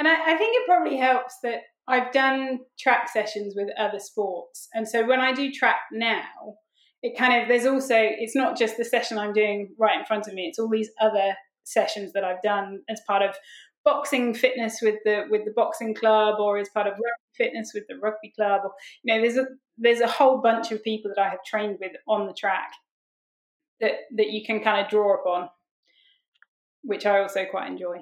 And 0.00 0.08
I, 0.08 0.32
I 0.32 0.36
think 0.36 0.56
it 0.56 0.66
probably 0.66 0.96
helps 0.96 1.36
that 1.42 1.60
I've 1.86 2.10
done 2.10 2.60
track 2.78 3.10
sessions 3.10 3.52
with 3.54 3.68
other 3.78 3.98
sports, 3.98 4.66
and 4.72 4.88
so 4.88 5.06
when 5.06 5.20
I 5.20 5.32
do 5.32 5.52
track 5.52 5.80
now, 5.92 6.56
it 7.02 7.18
kind 7.18 7.42
of 7.42 7.48
there's 7.48 7.66
also 7.66 7.96
it's 7.96 8.34
not 8.34 8.56
just 8.58 8.78
the 8.78 8.84
session 8.84 9.18
I'm 9.18 9.34
doing 9.34 9.74
right 9.78 9.98
in 9.98 10.06
front 10.06 10.26
of 10.26 10.32
me; 10.32 10.46
it's 10.46 10.58
all 10.58 10.70
these 10.70 10.90
other 11.00 11.34
sessions 11.64 12.14
that 12.14 12.24
I've 12.24 12.40
done 12.42 12.80
as 12.88 13.00
part 13.06 13.22
of 13.22 13.34
boxing 13.84 14.32
fitness 14.32 14.78
with 14.80 14.96
the 15.04 15.24
with 15.28 15.44
the 15.44 15.52
boxing 15.54 15.94
club 15.94 16.40
or 16.40 16.56
as 16.56 16.70
part 16.70 16.86
of 16.86 16.92
rugby 16.94 17.04
fitness 17.36 17.72
with 17.74 17.84
the 17.88 17.96
rugby 17.96 18.32
club 18.36 18.62
or 18.64 18.72
you 19.02 19.14
know 19.14 19.20
there's 19.20 19.36
a 19.36 19.46
there's 19.78 20.00
a 20.00 20.06
whole 20.06 20.38
bunch 20.40 20.72
of 20.72 20.82
people 20.82 21.10
that 21.14 21.22
I 21.22 21.28
have 21.28 21.44
trained 21.46 21.78
with 21.80 21.92
on 22.08 22.26
the 22.26 22.34
track 22.34 22.72
that 23.80 23.92
that 24.16 24.30
you 24.30 24.44
can 24.46 24.60
kind 24.62 24.82
of 24.82 24.90
draw 24.90 25.14
upon, 25.20 25.50
which 26.82 27.04
I 27.04 27.20
also 27.20 27.44
quite 27.50 27.68
enjoy. 27.68 27.98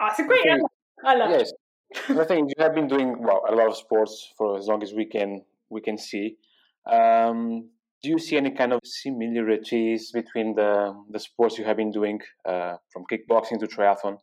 Oh, 0.00 0.06
it's 0.06 0.18
a 0.18 0.24
great. 0.24 0.40
Okay. 0.40 0.60
I 1.04 1.14
love 1.14 1.30
yes. 1.30 1.50
it. 1.50 2.18
I 2.18 2.24
think 2.24 2.50
you 2.50 2.62
have 2.62 2.74
been 2.74 2.88
doing 2.88 3.22
well 3.22 3.42
a 3.48 3.54
lot 3.54 3.68
of 3.68 3.76
sports 3.76 4.32
for 4.36 4.58
as 4.58 4.66
long 4.66 4.82
as 4.82 4.92
we 4.92 5.06
can 5.06 5.42
we 5.70 5.80
can 5.80 5.96
see. 5.96 6.36
Um, 6.90 7.70
do 8.02 8.10
you 8.10 8.18
see 8.18 8.36
any 8.36 8.50
kind 8.50 8.72
of 8.72 8.80
similarities 8.84 10.12
between 10.12 10.54
the 10.54 10.94
the 11.10 11.18
sports 11.18 11.58
you 11.58 11.64
have 11.64 11.76
been 11.76 11.90
doing, 11.90 12.20
uh, 12.46 12.76
from 12.92 13.04
kickboxing 13.10 13.58
to 13.60 13.66
triathlon, 13.66 14.18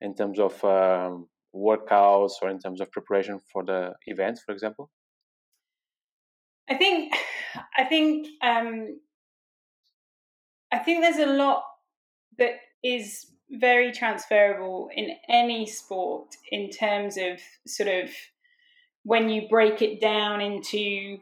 in 0.00 0.14
terms 0.14 0.38
of 0.38 0.62
um, 0.64 1.28
workouts 1.54 2.34
or 2.42 2.48
in 2.50 2.58
terms 2.58 2.80
of 2.80 2.90
preparation 2.92 3.40
for 3.52 3.64
the 3.64 3.92
event, 4.06 4.38
for 4.44 4.52
example? 4.52 4.90
I 6.68 6.74
think 6.74 7.14
I 7.76 7.84
think 7.84 8.28
um, 8.42 9.00
I 10.72 10.78
think 10.78 11.02
there's 11.02 11.18
a 11.18 11.32
lot 11.32 11.64
that 12.38 12.54
is 12.84 13.26
very 13.50 13.92
transferable 13.92 14.88
in 14.94 15.16
any 15.28 15.66
sport 15.66 16.36
in 16.50 16.70
terms 16.70 17.16
of 17.16 17.40
sort 17.66 17.88
of 17.88 18.10
when 19.02 19.28
you 19.28 19.48
break 19.48 19.82
it 19.82 20.00
down 20.00 20.40
into 20.40 21.18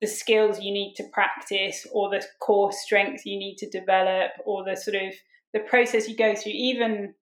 the 0.00 0.06
skills 0.06 0.60
you 0.60 0.72
need 0.72 0.94
to 0.94 1.04
practice 1.12 1.86
or 1.92 2.10
the 2.10 2.24
core 2.40 2.72
strength 2.72 3.24
you 3.26 3.38
need 3.38 3.56
to 3.56 3.68
develop 3.68 4.30
or 4.44 4.64
the 4.64 4.76
sort 4.76 4.96
of 4.96 5.12
the 5.52 5.60
process 5.60 6.08
you 6.08 6.16
go 6.16 6.34
through 6.34 6.52
even 6.52 7.14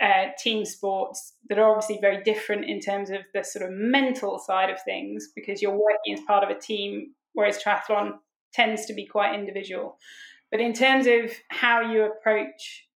uh, 0.00 0.26
team 0.38 0.64
sports 0.64 1.34
that 1.48 1.58
are 1.58 1.70
obviously 1.70 1.98
very 2.00 2.22
different 2.22 2.64
in 2.64 2.80
terms 2.80 3.10
of 3.10 3.18
the 3.34 3.44
sort 3.44 3.64
of 3.64 3.70
mental 3.72 4.38
side 4.38 4.70
of 4.70 4.80
things 4.82 5.28
because 5.34 5.60
you're 5.60 5.72
working 5.72 6.14
as 6.14 6.20
part 6.22 6.42
of 6.42 6.54
a 6.54 6.58
team 6.58 7.12
whereas 7.34 7.62
triathlon 7.62 8.12
tends 8.52 8.86
to 8.86 8.94
be 8.94 9.06
quite 9.06 9.34
individual. 9.34 9.98
But 10.50 10.60
in 10.60 10.72
terms 10.72 11.06
of 11.06 11.32
how 11.48 11.80
you 11.80 12.04
approach 12.04 12.86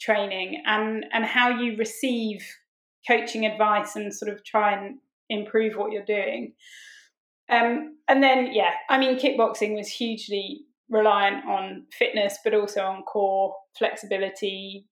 training 0.00 0.62
and, 0.66 1.06
and 1.12 1.24
how 1.24 1.48
you 1.48 1.76
receive 1.76 2.44
coaching 3.06 3.46
advice 3.46 3.96
and 3.96 4.14
sort 4.14 4.32
of 4.32 4.44
try 4.44 4.72
and 4.72 4.98
improve 5.28 5.76
what 5.76 5.92
you're 5.92 6.04
doing. 6.04 6.54
Um, 7.50 7.98
and 8.08 8.22
then, 8.22 8.52
yeah, 8.52 8.70
I 8.88 8.98
mean, 8.98 9.18
kickboxing 9.18 9.76
was 9.76 9.88
hugely 9.88 10.62
reliant 10.88 11.44
on 11.46 11.86
fitness, 11.92 12.38
but 12.42 12.54
also 12.54 12.82
on 12.82 13.02
core 13.02 13.54
flexibility, 13.76 14.86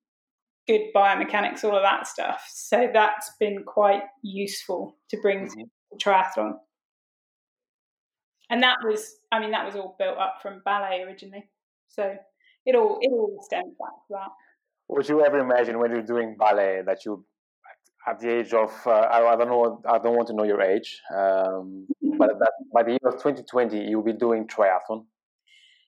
good 0.67 0.83
biomechanics, 0.95 1.65
all 1.65 1.77
of 1.77 1.83
that 1.83 2.07
stuff. 2.07 2.45
So 2.53 2.88
that's 2.93 3.33
been 3.41 3.65
quite 3.65 4.03
useful 4.23 4.97
to 5.11 5.17
bring 5.21 5.47
mm-hmm. 5.47 5.61
to 5.99 6.05
triathlon. 6.05 6.53
And 8.51 8.62
that 8.62 8.79
was, 8.85 9.17
I 9.31 9.41
mean, 9.41 9.53
that 9.53 9.65
was 9.65 9.77
all 9.77 9.97
built 9.99 10.19
up 10.19 10.38
from 10.43 10.61
ballet 10.65 11.03
originally. 11.03 11.49
So 11.88 12.15
it 12.67 12.75
all 12.75 12.99
it 13.01 13.11
all 13.11 13.38
stems 13.43 13.75
back 13.79 13.91
to 14.09 14.11
that. 14.11 14.29
Would 14.94 15.09
you 15.09 15.24
ever 15.24 15.38
imagine 15.38 15.78
when 15.78 15.90
you're 15.90 16.02
doing 16.02 16.37
ballet 16.38 16.83
that 16.85 17.07
you, 17.07 17.24
at 18.07 18.20
the 18.20 18.28
age 18.28 18.52
of, 18.52 18.70
uh, 18.87 18.90
I, 18.90 19.33
I, 19.33 19.37
don't 19.37 19.48
know, 19.48 19.81
I 19.88 19.98
don't 19.98 20.14
want 20.14 20.28
to 20.28 20.35
know 20.35 20.44
your 20.44 20.61
age, 20.61 21.00
um, 21.16 21.87
but 22.18 22.28
that 22.38 22.52
by 22.74 22.83
the 22.83 22.90
year 22.90 23.07
of 23.07 23.14
2020 23.14 23.78
you'll 23.88 24.02
be 24.02 24.12
doing 24.12 24.46
triathlon? 24.46 25.07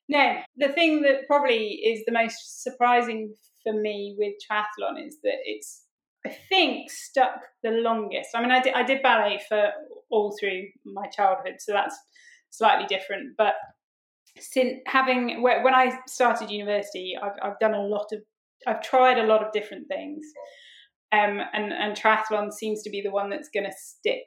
No, 0.08 0.36
the 0.56 0.68
thing 0.68 1.02
that 1.02 1.26
probably 1.26 1.66
is 1.66 2.02
the 2.06 2.12
most 2.12 2.62
surprising 2.62 3.34
for 3.62 3.74
me 3.74 4.16
with 4.18 4.34
triathlon 4.50 5.06
is 5.06 5.18
that 5.22 5.36
it's 5.44 5.82
I 6.26 6.30
think 6.48 6.90
stuck 6.90 7.42
the 7.62 7.72
longest. 7.72 8.30
I 8.34 8.40
mean, 8.40 8.50
I 8.50 8.62
did, 8.62 8.72
I 8.72 8.84
did 8.84 9.02
ballet 9.02 9.38
for 9.46 9.70
all 10.10 10.34
through 10.40 10.62
my 10.86 11.06
childhood, 11.08 11.56
so 11.58 11.72
that's 11.72 11.98
slightly 12.48 12.86
different. 12.86 13.34
But 13.36 13.52
since 14.38 14.78
having 14.86 15.42
when 15.42 15.74
I 15.74 15.98
started 16.06 16.50
university, 16.50 17.14
I've, 17.22 17.36
I've 17.42 17.58
done 17.58 17.74
a 17.74 17.82
lot 17.82 18.06
of 18.12 18.22
I've 18.66 18.83
tried 18.83 19.18
a 19.18 19.27
lot 19.27 19.44
of 19.44 19.53
different 19.53 19.88
things, 19.88 20.24
um, 21.12 21.40
and 21.53 21.72
and 21.72 21.96
triathlon 21.96 22.53
seems 22.53 22.83
to 22.83 22.90
be 22.90 23.03
the 23.03 23.11
one 23.11 23.31
that's 23.31 23.48
going 23.53 23.64
to 23.64 23.77
stick. 23.77 24.27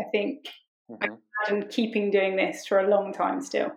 I 0.00 0.04
think 0.12 0.46
mm-hmm. 0.90 1.02
I 1.02 1.50
imagine 1.50 1.68
keeping 1.70 2.10
doing 2.10 2.36
this 2.36 2.66
for 2.66 2.80
a 2.80 2.88
long 2.88 3.12
time 3.12 3.40
still. 3.40 3.72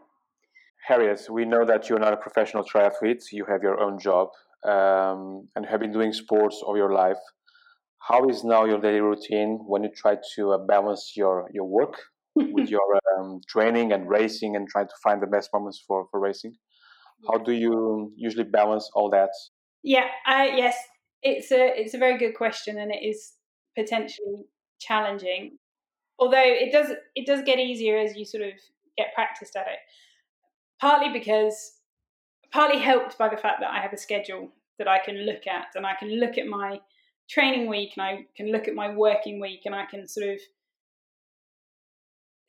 Harriet, 0.88 1.22
we 1.32 1.46
know 1.46 1.66
that 1.66 1.90
you're 1.90 2.00
not 2.00 2.14
a 2.14 2.18
professional 2.18 2.64
triathlete. 2.64 3.24
You 3.32 3.46
have 3.46 3.64
your 3.64 3.80
own 3.80 3.98
job 4.00 4.28
um, 4.68 5.48
and 5.56 5.66
have 5.66 5.80
been 5.80 5.94
doing 5.94 6.12
sports 6.12 6.62
all 6.66 6.76
your 6.76 6.94
life. 6.94 7.20
How 8.00 8.28
is 8.28 8.44
now 8.44 8.66
your 8.66 8.82
daily 8.82 9.00
routine 9.00 9.60
when 9.66 9.84
you 9.84 9.90
try 9.96 10.18
to 10.36 10.52
uh, 10.52 10.58
balance 10.68 11.14
your, 11.16 11.50
your 11.54 11.66
work 11.66 11.96
with 12.36 12.70
your 12.70 12.82
um, 13.18 13.40
training 13.48 13.94
and 13.94 14.10
racing 14.10 14.58
and 14.58 14.68
trying 14.68 14.88
to 14.88 14.94
find 15.02 15.22
the 15.22 15.28
best 15.28 15.50
moments 15.54 15.82
for, 15.88 16.08
for 16.12 16.20
racing? 16.20 16.54
How 17.28 17.38
do 17.38 17.52
you 17.52 18.12
usually 18.16 18.44
balance 18.44 18.90
all 18.94 19.10
that? 19.12 19.30
Yeah, 19.84 20.08
uh, 20.28 20.48
yes, 20.56 20.76
it's 21.22 21.52
a 21.52 21.80
it's 21.80 21.94
a 21.94 21.98
very 21.98 22.18
good 22.18 22.36
question, 22.36 22.80
and 22.80 22.92
it 22.92 23.04
is 23.04 23.34
potentially 23.78 24.46
challenging. 24.80 25.58
Although 26.20 26.44
it 26.44 26.72
does 26.72 26.92
it 27.16 27.26
does 27.26 27.42
get 27.46 27.60
easier 27.60 27.98
as 27.98 28.16
you 28.16 28.26
sort 28.26 28.44
of 28.44 28.54
get 28.98 29.14
practiced 29.16 29.56
at 29.56 29.68
it 29.68 29.80
partly 30.84 31.18
because 31.18 31.78
partly 32.52 32.78
helped 32.78 33.18
by 33.18 33.30
the 33.30 33.38
fact 33.38 33.62
that 33.62 33.72
I 33.72 33.80
have 33.80 33.94
a 33.94 33.98
schedule 33.98 34.50
that 34.78 34.88
I 34.88 35.00
can 35.00 35.16
look 35.26 35.48
at 35.48 35.68
and 35.76 35.86
I 35.86 35.94
can 35.98 36.10
look 36.20 36.38
at 36.38 36.46
my 36.46 36.82
training 37.30 37.70
week 37.70 37.94
and 37.96 38.06
I 38.06 38.26
can 38.36 38.52
look 38.52 38.68
at 38.68 38.76
my 38.76 38.94
working 38.94 39.40
week 39.40 39.62
and 39.64 39.74
I 39.74 39.86
can 39.86 40.06
sort 40.10 40.28
of 40.28 40.40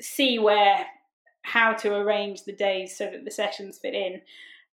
see 0.03 0.41
where 0.41 0.85
how 1.43 1.75
to 1.75 1.95
arrange 1.95 2.43
the 2.43 2.57
days 2.57 2.99
so 2.99 3.05
that 3.05 3.25
the 3.25 3.31
sessions 3.31 3.79
fit 3.79 3.95
in. 3.95 4.21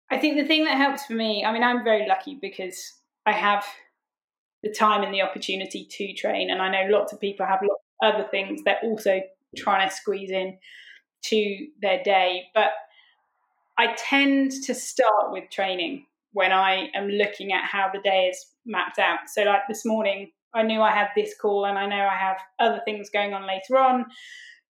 I 0.09 0.17
think 0.17 0.37
the 0.37 0.45
thing 0.47 0.63
that 0.65 0.77
helps 0.77 1.05
for 1.05 1.13
me, 1.13 1.43
I 1.43 1.51
mean, 1.51 1.63
I'm 1.63 1.83
very 1.83 2.07
lucky 2.07 2.37
because 2.41 2.93
I 3.25 3.33
have 3.33 3.65
the 4.63 4.71
time 4.71 5.03
and 5.03 5.13
the 5.13 5.21
opportunity 5.21 5.85
to 5.89 6.13
train, 6.13 6.49
and 6.49 6.61
I 6.61 6.69
know 6.71 6.97
lots 6.97 7.13
of 7.13 7.19
people 7.19 7.45
have 7.45 7.59
lots 7.61 7.83
of 8.01 8.15
other 8.15 8.27
things 8.29 8.61
they're 8.63 8.79
also 8.83 9.21
trying 9.55 9.87
to 9.87 9.93
squeeze 9.93 10.31
in 10.31 10.57
to 11.23 11.67
their 11.81 12.01
day. 12.03 12.43
But 12.53 12.71
I 13.77 13.93
tend 13.97 14.51
to 14.65 14.73
start 14.73 15.31
with 15.31 15.49
training 15.51 16.05
when 16.31 16.51
I 16.51 16.89
am 16.95 17.07
looking 17.09 17.53
at 17.53 17.65
how 17.65 17.89
the 17.93 17.99
day 17.99 18.27
is 18.27 18.45
mapped 18.65 18.99
out. 18.99 19.19
So, 19.27 19.43
like 19.43 19.61
this 19.67 19.85
morning, 19.85 20.31
I 20.53 20.63
knew 20.63 20.81
I 20.81 20.91
had 20.91 21.09
this 21.15 21.35
call 21.39 21.65
and 21.65 21.77
I 21.77 21.85
know 21.85 22.07
I 22.07 22.15
have 22.15 22.37
other 22.59 22.81
things 22.85 23.09
going 23.09 23.33
on 23.33 23.45
later 23.45 23.77
on. 23.77 24.05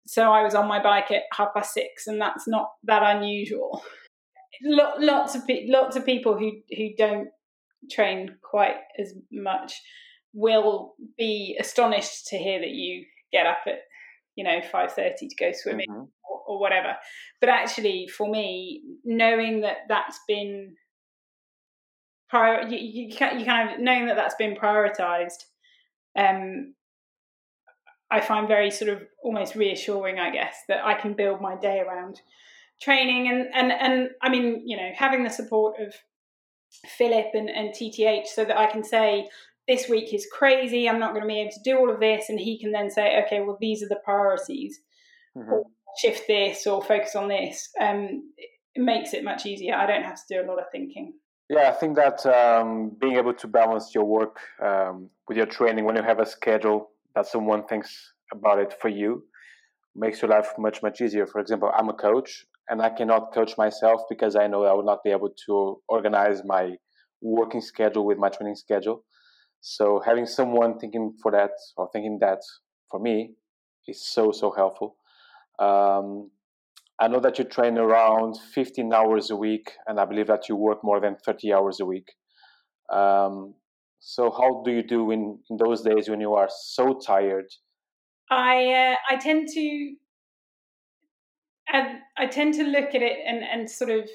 So, 0.06 0.32
I 0.32 0.44
was 0.44 0.56
on 0.56 0.68
my 0.68 0.82
bike 0.82 1.12
at 1.12 1.24
half 1.34 1.54
past 1.54 1.74
six, 1.74 2.08
and 2.08 2.22
that's 2.22 2.48
not 2.48 2.72
that 2.84 3.16
unusual. 3.16 3.84
Lots 4.62 5.36
of 5.36 5.44
lots 5.68 5.96
of 5.96 6.06
people 6.06 6.38
who 6.38 6.52
who 6.76 6.90
don't 6.98 7.30
train 7.92 8.36
quite 8.42 8.78
as 9.00 9.14
much 9.32 9.74
will 10.34 10.94
be 11.18 11.58
astonished 11.60 12.28
to 12.28 12.38
hear 12.38 12.60
that 12.60 12.70
you 12.70 13.06
get 13.32 13.46
up 13.46 13.60
at 13.68 13.80
you 14.36 14.44
know 14.44 14.62
5:30 14.62 15.16
to 15.18 15.36
go 15.40 15.52
swimming 15.54 15.88
mm-hmm 15.90 16.04
or 16.46 16.60
whatever. 16.60 16.96
But 17.40 17.50
actually, 17.50 18.08
for 18.08 18.30
me, 18.30 18.82
knowing 19.04 19.62
that 19.62 19.78
that's 19.88 20.20
been 20.28 20.76
prior, 22.30 22.68
you, 22.68 22.78
you, 22.78 23.08
you 23.10 23.46
kind 23.46 23.70
of 23.72 23.80
knowing 23.80 24.08
that 24.08 24.16
that's 24.16 24.36
been 24.36 24.56
prioritized, 24.56 25.44
um, 26.18 26.74
I 28.12 28.22
find 28.22 28.48
very 28.48 28.70
sort 28.70 28.92
of 28.92 29.02
almost 29.24 29.56
reassuring, 29.56 30.20
I 30.20 30.32
guess, 30.32 30.56
that 30.68 30.86
I 30.86 30.94
can 30.94 31.14
build 31.14 31.42
my 31.42 31.56
day 31.56 31.80
around 31.80 32.22
training 32.82 33.30
and 33.30 33.48
and 33.54 33.72
and 33.72 34.10
I 34.22 34.30
mean, 34.30 34.64
you 34.66 34.78
know, 34.78 34.90
having 34.96 35.24
the 35.24 35.30
support 35.30 35.76
of 35.80 35.94
Philip 36.98 37.28
and, 37.34 37.50
and 37.50 37.70
TTH 37.70 38.28
so 38.28 38.46
that 38.46 38.58
I 38.58 38.68
can 38.68 38.84
say 38.84 39.28
this 39.68 39.88
week 39.88 40.14
is 40.14 40.28
crazy, 40.32 40.90
I'm 40.90 41.00
not 41.00 41.12
going 41.12 41.22
to 41.22 41.28
be 41.28 41.40
able 41.40 41.52
to 41.52 41.64
do 41.64 41.78
all 41.78 41.90
of 41.90 42.00
this, 42.00 42.30
and 42.30 42.40
he 42.40 42.60
can 42.60 42.72
then 42.72 42.90
say, 42.90 43.24
okay, 43.26 43.40
well, 43.40 43.58
these 43.62 43.82
are 43.82 43.88
the 43.88 44.02
priorities. 44.04 44.80
Mm-hmm 45.38 45.62
shift 45.98 46.28
this 46.28 46.66
or 46.68 46.82
focus 46.82 47.16
on 47.16 47.28
this, 47.28 47.70
um, 47.80 48.32
it 48.38 48.82
makes 48.82 49.14
it 49.14 49.24
much 49.24 49.46
easier. 49.46 49.76
I 49.76 49.86
don't 49.86 50.04
have 50.04 50.16
to 50.16 50.24
do 50.30 50.42
a 50.42 50.48
lot 50.48 50.60
of 50.60 50.66
thinking. 50.72 51.14
Yeah, 51.50 51.70
I 51.70 51.72
think 51.72 51.96
that 51.98 52.26
um, 52.26 52.96
being 53.00 53.18
able 53.18 53.34
to 53.34 53.48
balance 53.48 53.94
your 53.94 54.06
work 54.06 54.40
um, 54.62 55.10
with 55.28 55.38
your 55.38 55.46
training 55.46 55.86
when 55.86 55.96
you 55.96 56.04
have 56.04 56.20
a 56.20 56.26
schedule 56.26 56.90
that 57.16 57.28
someone 57.28 57.66
thinks 57.68 58.14
about 58.32 58.60
it 58.60 58.74
for 58.82 58.90
you 58.90 59.24
makes 59.96 60.22
your 60.22 60.32
life 60.32 60.54
much 60.58 60.82
much 60.82 61.02
easier. 61.02 61.28
For 61.28 61.40
example, 61.40 61.72
I'm 61.76 61.90
a 61.90 61.94
coach 61.94 62.46
and 62.70 62.82
I 62.82 62.90
cannot 62.90 63.34
coach 63.34 63.58
myself 63.58 64.02
because 64.10 64.36
I 64.36 64.48
know 64.48 64.64
I 64.64 64.74
will 64.74 64.86
not 64.86 65.04
be 65.04 65.12
able 65.12 65.34
to 65.46 65.82
organize 65.88 66.42
my 66.46 66.76
working 67.22 67.62
schedule 67.62 68.06
with 68.06 68.18
my 68.18 68.30
training 68.30 68.56
schedule. 68.56 69.04
So 69.62 70.02
having 70.06 70.26
someone 70.26 70.78
thinking 70.78 71.16
for 71.22 71.32
that 71.32 71.52
or 71.78 71.90
thinking 71.92 72.20
that 72.20 72.40
for 72.92 73.00
me 73.00 73.34
is 73.88 74.06
so 74.06 74.32
so 74.32 74.52
helpful. 74.52 74.98
Um, 75.60 76.32
I 77.00 77.08
know 77.08 77.20
that 77.20 77.40
you 77.40 77.46
train 77.46 77.78
around 77.78 78.38
15 78.54 78.94
hours 78.94 79.32
a 79.32 79.36
week, 79.36 79.72
and 79.88 80.00
I 80.00 80.06
believe 80.06 80.28
that 80.28 80.48
you 80.48 80.56
work 80.56 80.84
more 80.84 81.00
than 81.00 81.16
30 81.26 81.52
hours 81.52 81.80
a 81.80 81.86
week. 81.86 82.08
Um, 82.92 83.56
so, 84.00 84.30
how 84.32 84.62
do 84.64 84.72
you 84.72 84.84
do 84.84 85.12
in, 85.12 85.40
in 85.50 85.58
those 85.58 85.82
days 85.82 86.10
when 86.10 86.20
you 86.20 86.34
are 86.34 86.50
so 86.50 87.00
tired? 87.06 87.46
I 88.30 88.68
uh, 88.92 88.96
I 89.10 89.16
tend 89.18 89.48
to 89.54 89.96
I, 91.74 91.98
I 92.18 92.28
tend 92.28 92.54
to 92.56 92.64
look 92.64 92.94
at 92.96 93.02
it 93.02 93.18
and, 93.26 93.44
and 93.44 93.70
sort 93.70 93.90
of 93.90 94.10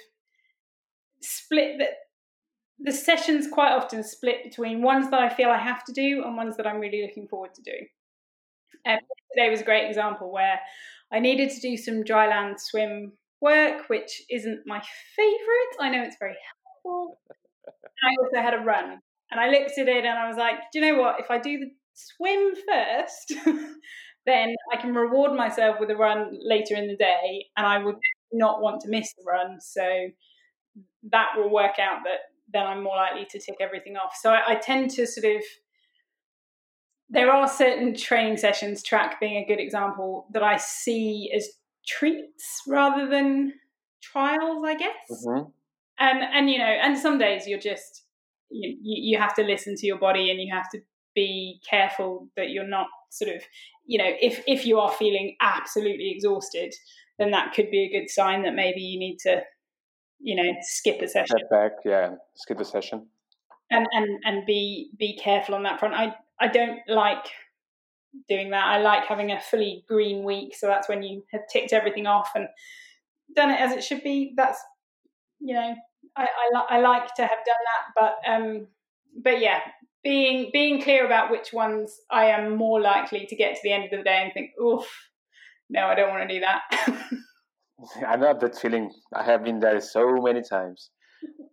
split 1.20 1.78
the 1.78 1.86
the 2.80 2.92
sessions 2.92 3.48
quite 3.50 3.72
often 3.72 4.04
split 4.04 4.44
between 4.44 4.82
ones 4.82 5.10
that 5.10 5.20
I 5.20 5.28
feel 5.28 5.48
I 5.48 5.58
have 5.58 5.84
to 5.86 5.92
do 5.92 6.22
and 6.24 6.36
ones 6.36 6.56
that 6.56 6.66
I'm 6.66 6.78
really 6.78 7.02
looking 7.02 7.26
forward 7.26 7.52
to 7.54 7.62
doing. 7.62 7.88
Um, 8.86 8.98
today 9.32 9.50
was 9.50 9.60
a 9.60 9.64
great 9.64 9.88
example 9.88 10.30
where 10.32 10.60
I 11.12 11.18
needed 11.18 11.50
to 11.50 11.60
do 11.60 11.76
some 11.76 12.04
dry 12.04 12.28
land 12.28 12.60
swim 12.60 13.12
work, 13.40 13.88
which 13.88 14.22
isn't 14.30 14.66
my 14.66 14.80
favourite. 15.16 15.76
I 15.80 15.90
know 15.90 16.02
it's 16.04 16.16
very 16.18 16.36
helpful. 16.84 17.18
I 17.66 18.14
also 18.22 18.42
had 18.42 18.54
a 18.54 18.64
run. 18.64 19.00
And 19.30 19.40
I 19.40 19.48
looked 19.48 19.76
at 19.78 19.88
it 19.88 20.04
and 20.04 20.18
I 20.18 20.28
was 20.28 20.36
like, 20.36 20.54
do 20.72 20.78
you 20.78 20.86
know 20.92 21.00
what? 21.00 21.20
If 21.20 21.30
I 21.30 21.38
do 21.38 21.58
the 21.58 21.70
swim 21.94 22.54
first, 22.66 23.34
then 24.28 24.54
I 24.72 24.76
can 24.76 24.94
reward 24.94 25.36
myself 25.36 25.76
with 25.80 25.90
a 25.90 25.96
run 25.96 26.38
later 26.42 26.76
in 26.76 26.86
the 26.86 26.96
day 26.96 27.46
and 27.56 27.66
I 27.66 27.78
would 27.82 27.96
not 28.32 28.60
want 28.60 28.82
to 28.82 28.88
miss 28.88 29.12
the 29.14 29.24
run. 29.26 29.60
So 29.60 30.08
that 31.10 31.28
will 31.36 31.50
work 31.50 31.78
out 31.78 32.00
that 32.04 32.20
then 32.52 32.66
I'm 32.66 32.82
more 32.82 32.96
likely 32.96 33.26
to 33.30 33.38
tick 33.38 33.56
everything 33.60 33.96
off. 33.96 34.12
So 34.20 34.30
I, 34.30 34.52
I 34.52 34.54
tend 34.56 34.90
to 34.92 35.06
sort 35.06 35.26
of 35.36 35.42
there 37.10 37.32
are 37.32 37.48
certain 37.48 37.94
training 37.94 38.36
sessions, 38.36 38.82
track 38.82 39.18
being 39.18 39.42
a 39.42 39.46
good 39.46 39.60
example, 39.60 40.26
that 40.32 40.42
I 40.42 40.58
see 40.58 41.32
as 41.34 41.48
treats 41.86 42.62
rather 42.66 43.08
than 43.08 43.54
trials, 44.02 44.62
I 44.64 44.74
guess. 44.74 45.24
Mm-hmm. 45.26 45.48
And 45.98 46.18
and 46.22 46.50
you 46.50 46.58
know, 46.58 46.64
and 46.64 46.98
some 46.98 47.18
days 47.18 47.46
you're 47.46 47.58
just 47.58 48.04
you, 48.50 48.76
you 48.82 49.18
have 49.18 49.34
to 49.34 49.42
listen 49.42 49.74
to 49.76 49.86
your 49.86 49.98
body 49.98 50.30
and 50.30 50.40
you 50.40 50.52
have 50.52 50.70
to 50.70 50.80
be 51.14 51.60
careful 51.68 52.28
that 52.36 52.50
you're 52.50 52.68
not 52.68 52.86
sort 53.10 53.34
of 53.34 53.42
you 53.86 53.98
know 53.98 54.10
if 54.20 54.42
if 54.46 54.66
you 54.66 54.78
are 54.78 54.92
feeling 54.92 55.36
absolutely 55.40 56.10
exhausted 56.14 56.74
then 57.18 57.30
that 57.30 57.52
could 57.52 57.70
be 57.70 57.84
a 57.84 58.00
good 58.00 58.08
sign 58.10 58.42
that 58.42 58.54
maybe 58.54 58.80
you 58.80 58.98
need 58.98 59.18
to 59.18 59.40
you 60.20 60.34
know 60.34 60.52
skip 60.60 61.00
a 61.02 61.08
session 61.08 61.36
Step 61.38 61.50
back 61.50 61.72
yeah 61.84 62.10
skip 62.34 62.60
a 62.60 62.64
session 62.64 63.06
and 63.70 63.86
and 63.92 64.08
and 64.24 64.46
be 64.46 64.90
be 64.98 65.16
careful 65.16 65.54
on 65.54 65.62
that 65.62 65.78
front 65.78 65.94
i 65.94 66.14
I 66.40 66.48
don't 66.48 66.80
like 66.88 67.26
doing 68.28 68.50
that. 68.50 68.64
I 68.64 68.78
like 68.78 69.06
having 69.06 69.32
a 69.32 69.40
fully 69.40 69.84
green 69.88 70.24
week, 70.24 70.54
so 70.56 70.66
that's 70.66 70.88
when 70.88 71.02
you 71.02 71.24
have 71.32 71.42
ticked 71.52 71.72
everything 71.72 72.06
off 72.06 72.30
and 72.34 72.48
done 73.34 73.50
it 73.50 73.60
as 73.60 73.72
it 73.72 73.82
should 73.82 74.02
be. 74.02 74.34
That's 74.36 74.58
you 75.40 75.54
know, 75.54 75.74
I 76.16 76.22
I, 76.22 76.64
I 76.70 76.80
like 76.80 77.14
to 77.14 77.22
have 77.22 77.30
done 77.30 77.64
that, 77.66 77.94
but 77.96 78.30
um, 78.30 78.66
but 79.22 79.40
yeah, 79.40 79.60
being 80.04 80.50
being 80.52 80.82
clear 80.82 81.04
about 81.04 81.30
which 81.30 81.52
ones 81.52 82.00
I 82.10 82.26
am 82.26 82.56
more 82.56 82.80
likely 82.80 83.26
to 83.26 83.36
get 83.36 83.54
to 83.54 83.60
the 83.62 83.72
end 83.72 83.84
of 83.84 83.90
the 83.90 84.04
day 84.04 84.22
and 84.22 84.32
think, 84.32 84.50
oof, 84.62 84.86
no, 85.68 85.86
I 85.86 85.94
don't 85.94 86.10
want 86.10 86.28
to 86.28 86.34
do 86.34 86.40
that. 86.40 86.62
I 88.06 88.16
know 88.16 88.36
that 88.38 88.58
feeling. 88.58 88.90
I 89.14 89.22
have 89.24 89.44
been 89.44 89.60
there 89.60 89.80
so 89.80 90.20
many 90.20 90.42
times. 90.42 90.90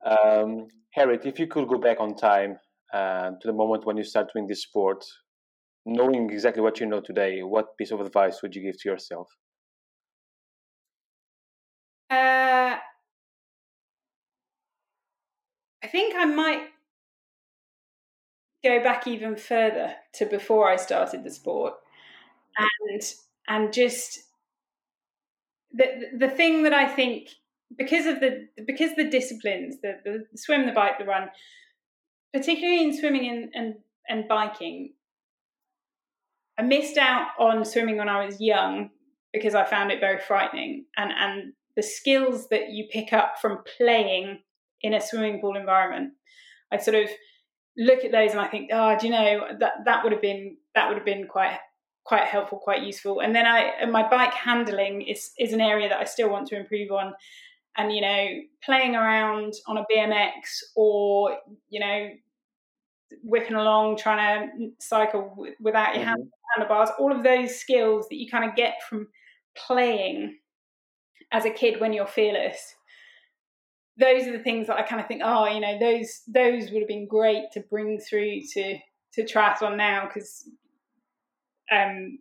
Um, 0.05 0.67
Harriet, 0.93 1.25
if 1.25 1.39
you 1.39 1.47
could 1.47 1.67
go 1.67 1.77
back 1.77 1.99
on 1.99 2.15
time 2.15 2.57
uh, 2.93 3.31
to 3.41 3.47
the 3.47 3.53
moment 3.53 3.85
when 3.85 3.97
you 3.97 4.03
started 4.03 4.31
doing 4.33 4.47
this 4.47 4.63
sport, 4.63 5.03
knowing 5.85 6.29
exactly 6.31 6.61
what 6.61 6.79
you 6.79 6.87
know 6.87 7.01
today, 7.01 7.43
what 7.43 7.77
piece 7.77 7.91
of 7.91 7.99
advice 7.99 8.41
would 8.41 8.55
you 8.55 8.63
give 8.63 8.79
to 8.81 8.89
yourself? 8.89 9.27
Uh, 12.09 12.77
I 15.83 15.87
think 15.91 16.15
I 16.15 16.25
might 16.25 16.67
go 18.67 18.83
back 18.83 19.07
even 19.07 19.35
further 19.35 19.93
to 20.13 20.25
before 20.25 20.69
I 20.69 20.75
started 20.75 21.23
the 21.23 21.29
sport, 21.29 21.73
and 22.57 23.01
and 23.47 23.73
just 23.73 24.19
the 25.71 25.85
the 26.17 26.29
thing 26.29 26.63
that 26.63 26.73
I 26.73 26.87
think 26.87 27.29
because 27.77 28.05
of 28.05 28.19
the 28.19 28.47
because 28.65 28.95
the 28.95 29.09
disciplines 29.09 29.77
the, 29.81 29.99
the 30.03 30.37
swim 30.37 30.65
the 30.65 30.71
bike 30.71 30.97
the 30.99 31.05
run 31.05 31.29
particularly 32.33 32.83
in 32.83 32.97
swimming 32.97 33.29
and, 33.29 33.49
and 33.53 33.75
and 34.07 34.27
biking 34.27 34.93
I 36.57 36.61
missed 36.61 36.97
out 36.97 37.29
on 37.37 37.65
swimming 37.65 37.97
when 37.97 38.09
I 38.09 38.25
was 38.25 38.39
young 38.39 38.91
because 39.33 39.55
I 39.55 39.65
found 39.65 39.91
it 39.91 39.99
very 39.99 40.19
frightening. 40.19 40.85
And 40.95 41.11
and 41.11 41.53
the 41.75 41.83
skills 41.83 42.47
that 42.49 42.69
you 42.69 42.87
pick 42.89 43.11
up 43.11 43.33
from 43.41 43.59
playing 43.77 44.39
in 44.81 44.93
a 44.93 45.01
swimming 45.01 45.41
pool 45.41 45.57
environment 45.57 46.13
I 46.71 46.77
sort 46.77 46.95
of 46.95 47.09
look 47.77 48.03
at 48.05 48.11
those 48.11 48.31
and 48.31 48.39
I 48.39 48.47
think 48.47 48.69
oh 48.71 48.97
do 48.97 49.07
you 49.07 49.11
know 49.11 49.47
that 49.59 49.85
that 49.85 50.03
would 50.03 50.13
have 50.13 50.21
been 50.21 50.57
that 50.75 50.87
would 50.87 50.97
have 50.97 51.05
been 51.05 51.27
quite 51.27 51.57
quite 52.05 52.25
helpful, 52.25 52.59
quite 52.59 52.83
useful. 52.83 53.19
And 53.19 53.35
then 53.35 53.45
I 53.45 53.85
my 53.87 54.07
bike 54.07 54.33
handling 54.33 55.01
is 55.01 55.31
is 55.37 55.51
an 55.51 55.59
area 55.59 55.89
that 55.89 55.99
I 55.99 56.05
still 56.05 56.29
want 56.29 56.47
to 56.47 56.57
improve 56.57 56.91
on. 56.91 57.13
And 57.77 57.91
you 57.91 57.99
know, 57.99 58.27
playing 58.63 58.95
around 58.95 59.53
on 59.67 59.77
a 59.77 59.85
BMX 59.91 60.31
or 60.75 61.37
you 61.69 61.81
know, 61.81 62.09
whipping 63.23 63.55
along 63.55 63.97
trying 63.97 64.49
to 64.49 64.69
cycle 64.79 65.45
without 65.59 65.95
your 65.95 66.05
mm-hmm. 66.05 66.21
handlebars, 66.55 66.89
all 66.97 67.11
of 67.11 67.23
those 67.23 67.59
skills 67.59 68.07
that 68.09 68.17
you 68.17 68.29
kind 68.29 68.49
of 68.49 68.55
get 68.55 68.75
from 68.87 69.07
playing 69.57 70.37
as 71.31 71.45
a 71.45 71.49
kid 71.49 71.81
when 71.81 71.91
you're 71.91 72.07
fearless. 72.07 72.75
Those 73.97 74.27
are 74.27 74.37
the 74.37 74.43
things 74.43 74.67
that 74.67 74.77
I 74.77 74.83
kind 74.83 75.01
of 75.01 75.07
think, 75.07 75.21
oh, 75.23 75.47
you 75.47 75.59
know, 75.59 75.79
those 75.79 76.21
those 76.27 76.71
would 76.71 76.81
have 76.81 76.87
been 76.87 77.07
great 77.07 77.51
to 77.53 77.61
bring 77.61 77.99
through 77.99 78.41
to 78.53 78.77
to 79.13 79.23
triathlon 79.23 79.77
now 79.77 80.07
because 80.07 80.47
um, 81.71 82.19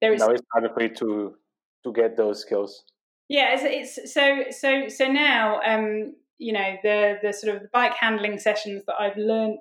there 0.00 0.12
is 0.12 0.20
now 0.20 0.30
it's 0.30 0.42
harder 0.52 0.70
for 0.72 0.82
you 0.82 0.94
to 0.96 1.34
to 1.84 1.92
get 1.92 2.16
those 2.16 2.40
skills. 2.40 2.84
Yeah, 3.28 3.56
it's, 3.56 3.96
it's 3.96 4.12
so 4.12 4.44
so 4.50 4.88
so 4.88 5.06
now 5.06 5.60
um, 5.64 6.14
you 6.38 6.52
know 6.52 6.76
the 6.82 7.18
the 7.22 7.32
sort 7.32 7.54
of 7.54 7.62
the 7.62 7.68
bike 7.72 7.94
handling 7.94 8.38
sessions 8.38 8.82
that 8.86 8.96
I've 8.98 9.16
learnt 9.16 9.60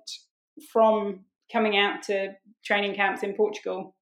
from 0.71 1.25
coming 1.51 1.77
out 1.77 2.01
to 2.03 2.33
training 2.63 2.95
camps 2.95 3.23
in 3.23 3.33
Portugal 3.33 3.95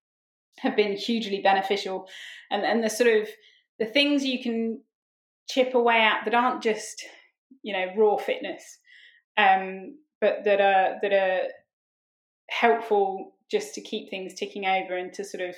have 0.60 0.76
been 0.76 0.96
hugely 0.96 1.42
beneficial, 1.42 2.08
and 2.52 2.64
and 2.64 2.84
the 2.84 2.90
sort 2.90 3.10
of 3.10 3.28
the 3.80 3.86
things 3.86 4.26
you 4.26 4.42
can 4.42 4.82
chip 5.50 5.76
away 5.76 6.02
at 6.02 6.24
that 6.26 6.34
aren't 6.34 6.64
just 6.64 7.04
you 7.62 7.74
know 7.74 7.88
raw 7.98 8.18
fitness, 8.18 8.80
um, 9.38 9.98
but 10.22 10.44
that 10.46 10.62
are 10.62 11.00
that 11.02 11.14
are 11.14 11.48
helpful 12.50 13.36
just 13.50 13.74
to 13.76 13.82
keep 13.82 14.10
things 14.10 14.34
ticking 14.34 14.66
over 14.66 14.98
and 14.98 15.14
to 15.14 15.24
sort 15.24 15.48
of 15.48 15.56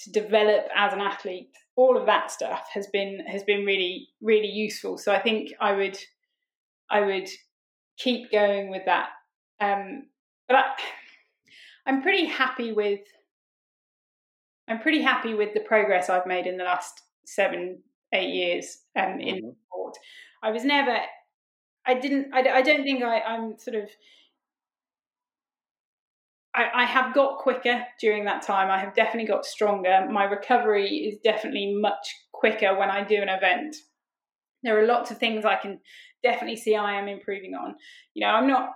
to 0.00 0.10
develop 0.10 0.66
as 0.74 0.92
an 0.92 1.00
athlete. 1.00 1.50
All 1.76 1.96
of 1.96 2.06
that 2.06 2.30
stuff 2.30 2.68
has 2.72 2.86
been 2.88 3.20
has 3.26 3.42
been 3.42 3.64
really 3.64 4.08
really 4.20 4.48
useful. 4.48 4.98
So 4.98 5.12
i 5.12 5.20
think 5.20 5.50
i 5.60 5.72
would 5.72 5.98
i 6.90 7.00
would 7.00 7.28
keep 7.98 8.30
going 8.32 8.70
with 8.70 8.82
that. 8.86 9.10
Um 9.60 10.06
but 10.50 10.56
I, 10.56 10.70
i'm 11.86 12.02
pretty 12.02 12.26
happy 12.26 12.72
with 12.72 13.00
i'm 14.68 14.80
pretty 14.80 15.00
happy 15.00 15.34
with 15.34 15.54
the 15.54 15.60
progress 15.60 16.10
i've 16.10 16.26
made 16.26 16.46
in 16.46 16.56
the 16.56 16.64
last 16.64 17.02
seven 17.24 17.82
eight 18.12 18.34
years 18.34 18.78
um 18.96 19.04
mm-hmm. 19.04 19.20
in 19.20 19.56
sport 19.66 19.96
i 20.42 20.50
was 20.50 20.64
never 20.64 20.96
i 21.86 21.94
didn't 21.94 22.32
i, 22.32 22.40
I 22.40 22.62
don't 22.62 22.82
think 22.82 23.02
I, 23.02 23.20
i'm 23.20 23.58
sort 23.58 23.76
of 23.76 23.88
I, 26.54 26.82
I, 26.82 26.84
have 26.84 27.14
got 27.14 27.38
quicker 27.38 27.84
during 28.00 28.24
that 28.24 28.42
time. 28.42 28.72
I 28.72 28.78
have 28.78 28.94
definitely 28.94 29.28
got 29.28 29.46
stronger. 29.46 30.08
My 30.10 30.24
recovery 30.24 30.88
is 30.88 31.20
definitely 31.22 31.76
much 31.80 32.12
quicker 32.32 32.76
when 32.76 32.90
I 32.90 33.04
do 33.04 33.22
an 33.22 33.28
event. 33.28 33.76
There 34.64 34.78
are 34.78 34.86
lots 34.86 35.12
of 35.12 35.18
things 35.18 35.44
I 35.44 35.56
can 35.56 35.78
definitely 36.22 36.56
see 36.56 36.74
I 36.74 36.98
am 36.98 37.08
improving 37.08 37.54
on. 37.54 37.76
You 38.14 38.26
know, 38.26 38.32
I'm 38.32 38.48
not 38.48 38.70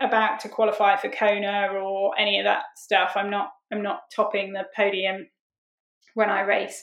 about 0.00 0.40
to 0.40 0.48
qualify 0.48 0.96
for 0.96 1.10
Kona 1.10 1.68
or 1.72 2.18
any 2.18 2.38
of 2.38 2.44
that 2.44 2.62
stuff. 2.76 3.12
I'm 3.16 3.30
not 3.30 3.50
I'm 3.72 3.82
not 3.82 4.02
topping 4.14 4.52
the 4.52 4.64
podium 4.74 5.28
when 6.14 6.30
I 6.30 6.40
race, 6.40 6.82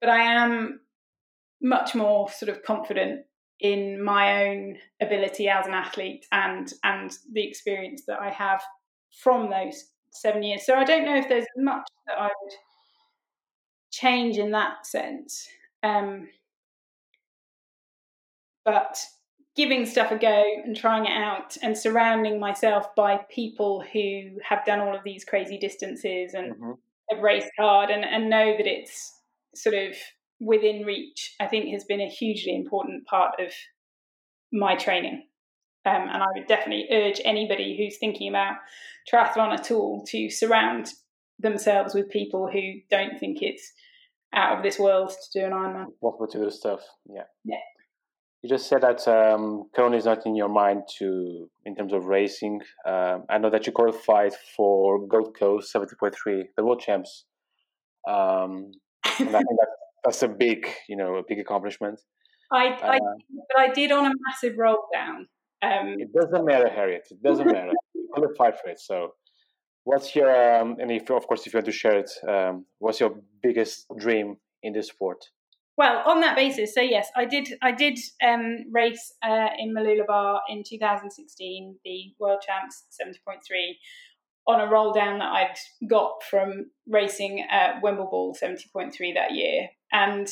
but 0.00 0.10
I 0.10 0.18
am 0.18 0.80
much 1.62 1.94
more 1.94 2.28
sort 2.28 2.50
of 2.50 2.62
confident 2.64 3.20
in 3.60 4.02
my 4.02 4.46
own 4.46 4.76
ability 5.00 5.48
as 5.48 5.66
an 5.66 5.74
athlete 5.74 6.26
and 6.32 6.72
and 6.82 7.16
the 7.32 7.46
experience 7.46 8.02
that 8.06 8.20
I 8.20 8.30
have 8.30 8.62
from 9.22 9.50
those 9.50 9.90
seven 10.10 10.42
years. 10.42 10.66
So 10.66 10.74
I 10.74 10.84
don't 10.84 11.04
know 11.04 11.16
if 11.16 11.28
there's 11.28 11.46
much 11.56 11.86
that 12.06 12.18
I 12.18 12.24
would 12.24 12.52
change 13.90 14.38
in 14.38 14.50
that 14.52 14.86
sense. 14.86 15.48
Um, 15.82 16.28
but 18.64 18.98
giving 19.56 19.86
stuff 19.86 20.10
a 20.10 20.18
go 20.18 20.44
and 20.64 20.76
trying 20.76 21.06
it 21.06 21.12
out 21.12 21.56
and 21.62 21.76
surrounding 21.76 22.40
myself 22.40 22.94
by 22.96 23.18
people 23.30 23.84
who 23.92 24.38
have 24.42 24.64
done 24.64 24.80
all 24.80 24.94
of 24.94 25.04
these 25.04 25.24
crazy 25.24 25.58
distances 25.58 26.34
and 26.34 26.54
mm-hmm. 26.54 26.72
have 27.10 27.22
raced 27.22 27.50
hard 27.58 27.90
and, 27.90 28.04
and 28.04 28.28
know 28.28 28.56
that 28.56 28.66
it's 28.66 29.20
sort 29.54 29.76
of 29.76 29.94
within 30.44 30.84
reach, 30.84 31.34
I 31.40 31.46
think 31.46 31.72
has 31.72 31.84
been 31.84 32.00
a 32.00 32.08
hugely 32.08 32.54
important 32.54 33.06
part 33.06 33.34
of 33.40 33.52
my 34.52 34.76
training. 34.76 35.24
Um, 35.86 36.08
and 36.08 36.22
I 36.22 36.26
would 36.34 36.46
definitely 36.46 36.88
urge 36.90 37.20
anybody 37.24 37.76
who's 37.76 37.98
thinking 37.98 38.28
about 38.28 38.56
triathlon 39.10 39.52
at 39.52 39.70
all 39.70 40.04
to 40.08 40.30
surround 40.30 40.90
themselves 41.38 41.94
with 41.94 42.10
people 42.10 42.48
who 42.50 42.80
don't 42.90 43.18
think 43.18 43.42
it's 43.42 43.72
out 44.32 44.56
of 44.56 44.62
this 44.62 44.78
world 44.78 45.10
to 45.10 45.40
do 45.40 45.46
an 45.46 45.52
Ironman. 45.52 45.86
Possible 46.00 46.26
to 46.28 46.38
do 46.38 46.50
stuff, 46.50 46.80
yeah. 47.06 47.24
Yeah. 47.44 47.56
You 48.42 48.50
just 48.50 48.68
said 48.68 48.82
that 48.82 49.06
um, 49.08 49.70
Kona 49.74 49.96
is 49.96 50.04
not 50.04 50.26
in 50.26 50.36
your 50.36 50.50
mind 50.50 50.82
to 50.98 51.48
in 51.64 51.74
terms 51.74 51.94
of 51.94 52.04
racing. 52.04 52.60
Um, 52.86 53.24
I 53.30 53.38
know 53.38 53.48
that 53.48 53.66
you 53.66 53.72
qualified 53.72 54.32
for 54.54 55.06
Gold 55.06 55.34
Coast 55.38 55.74
70.3, 55.74 56.42
the 56.54 56.64
World 56.64 56.80
Champs. 56.80 57.24
Um, 58.06 58.72
and 59.18 59.28
I 59.28 59.40
think 59.40 59.58
that, 59.60 59.68
that's 60.04 60.22
a 60.22 60.28
big, 60.28 60.66
you 60.88 60.96
know, 60.96 61.16
a 61.16 61.22
big 61.26 61.38
accomplishment. 61.38 62.00
I, 62.52 62.66
I, 62.82 62.96
uh, 62.96 63.00
but 63.48 63.58
I 63.58 63.72
did 63.72 63.90
on 63.90 64.06
a 64.06 64.10
massive 64.28 64.58
roll 64.58 64.84
down. 64.92 65.28
Um, 65.62 65.96
it 65.98 66.12
doesn't 66.12 66.44
matter, 66.44 66.68
Harriet. 66.68 67.06
It 67.10 67.22
doesn't 67.22 67.46
matter. 67.46 67.72
you 67.94 68.08
qualified 68.12 68.60
for 68.60 68.68
it. 68.68 68.78
So, 68.78 69.14
what's 69.84 70.14
your 70.14 70.30
um, 70.30 70.76
and 70.78 70.90
if 70.90 71.10
of 71.10 71.26
course 71.26 71.46
if 71.46 71.54
you 71.54 71.58
want 71.58 71.66
to 71.66 71.72
share 71.72 71.98
it, 71.98 72.10
um, 72.28 72.66
what's 72.78 73.00
your 73.00 73.14
biggest 73.42 73.86
dream 73.98 74.36
in 74.62 74.72
this 74.72 74.88
sport? 74.88 75.24
Well, 75.76 76.02
on 76.06 76.20
that 76.20 76.36
basis, 76.36 76.72
so 76.72 76.80
yes, 76.80 77.08
I 77.16 77.24
did. 77.24 77.48
I 77.62 77.72
did 77.72 77.98
um, 78.24 78.58
race 78.70 79.14
uh, 79.24 79.48
in 79.58 79.74
Mooloolaba 79.74 80.40
in 80.48 80.62
2016, 80.64 81.78
the 81.84 82.14
World 82.20 82.44
Champs 82.46 82.84
70.3, 83.02 83.38
on 84.46 84.60
a 84.60 84.70
roll 84.70 84.92
down 84.92 85.18
that 85.18 85.32
I'd 85.32 85.88
got 85.88 86.22
from 86.28 86.70
racing 86.86 87.44
at 87.50 87.82
Wimbleball 87.82 88.34
70.3 88.40 89.14
that 89.14 89.34
year, 89.34 89.68
and 89.92 90.28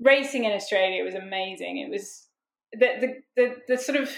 racing 0.00 0.44
in 0.44 0.52
Australia 0.52 1.04
was 1.04 1.14
amazing. 1.14 1.78
It 1.78 1.90
was 1.90 2.26
the, 2.72 2.88
the 3.00 3.14
the 3.36 3.56
the 3.68 3.78
sort 3.78 3.98
of 3.98 4.10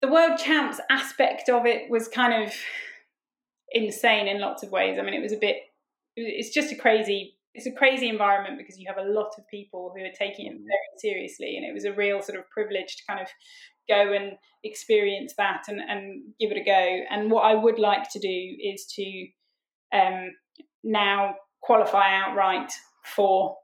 the 0.00 0.08
world 0.08 0.38
champs 0.38 0.80
aspect 0.90 1.48
of 1.48 1.66
it 1.66 1.90
was 1.90 2.08
kind 2.08 2.44
of 2.44 2.52
insane 3.70 4.28
in 4.28 4.40
lots 4.40 4.62
of 4.62 4.70
ways. 4.70 4.98
I 4.98 5.02
mean, 5.02 5.14
it 5.14 5.22
was 5.22 5.32
a 5.32 5.38
bit. 5.38 5.56
It's 6.16 6.50
just 6.50 6.72
a 6.72 6.76
crazy. 6.76 7.36
It's 7.54 7.66
a 7.66 7.72
crazy 7.72 8.08
environment 8.08 8.58
because 8.58 8.80
you 8.80 8.86
have 8.88 8.98
a 8.98 9.08
lot 9.08 9.30
of 9.38 9.46
people 9.48 9.92
who 9.94 10.02
are 10.02 10.10
taking 10.18 10.46
it 10.46 10.54
mm. 10.54 10.64
very 10.64 10.98
seriously, 10.98 11.56
and 11.56 11.64
it 11.64 11.72
was 11.72 11.84
a 11.84 11.92
real 11.92 12.20
sort 12.20 12.38
of 12.38 12.50
privilege 12.50 12.96
to 12.96 13.02
kind 13.08 13.20
of 13.20 13.28
go 13.88 14.12
and 14.12 14.32
experience 14.62 15.34
that 15.36 15.64
and, 15.68 15.80
and 15.80 16.22
give 16.40 16.50
it 16.50 16.60
a 16.60 16.64
go. 16.64 17.00
And 17.10 17.30
what 17.30 17.42
I 17.42 17.54
would 17.54 17.78
like 17.78 18.10
to 18.10 18.18
do 18.18 18.28
is 18.28 18.86
to 18.96 19.26
um, 19.96 20.30
now 20.82 21.34
qualify 21.62 22.14
outright 22.14 22.72
for 23.04 23.56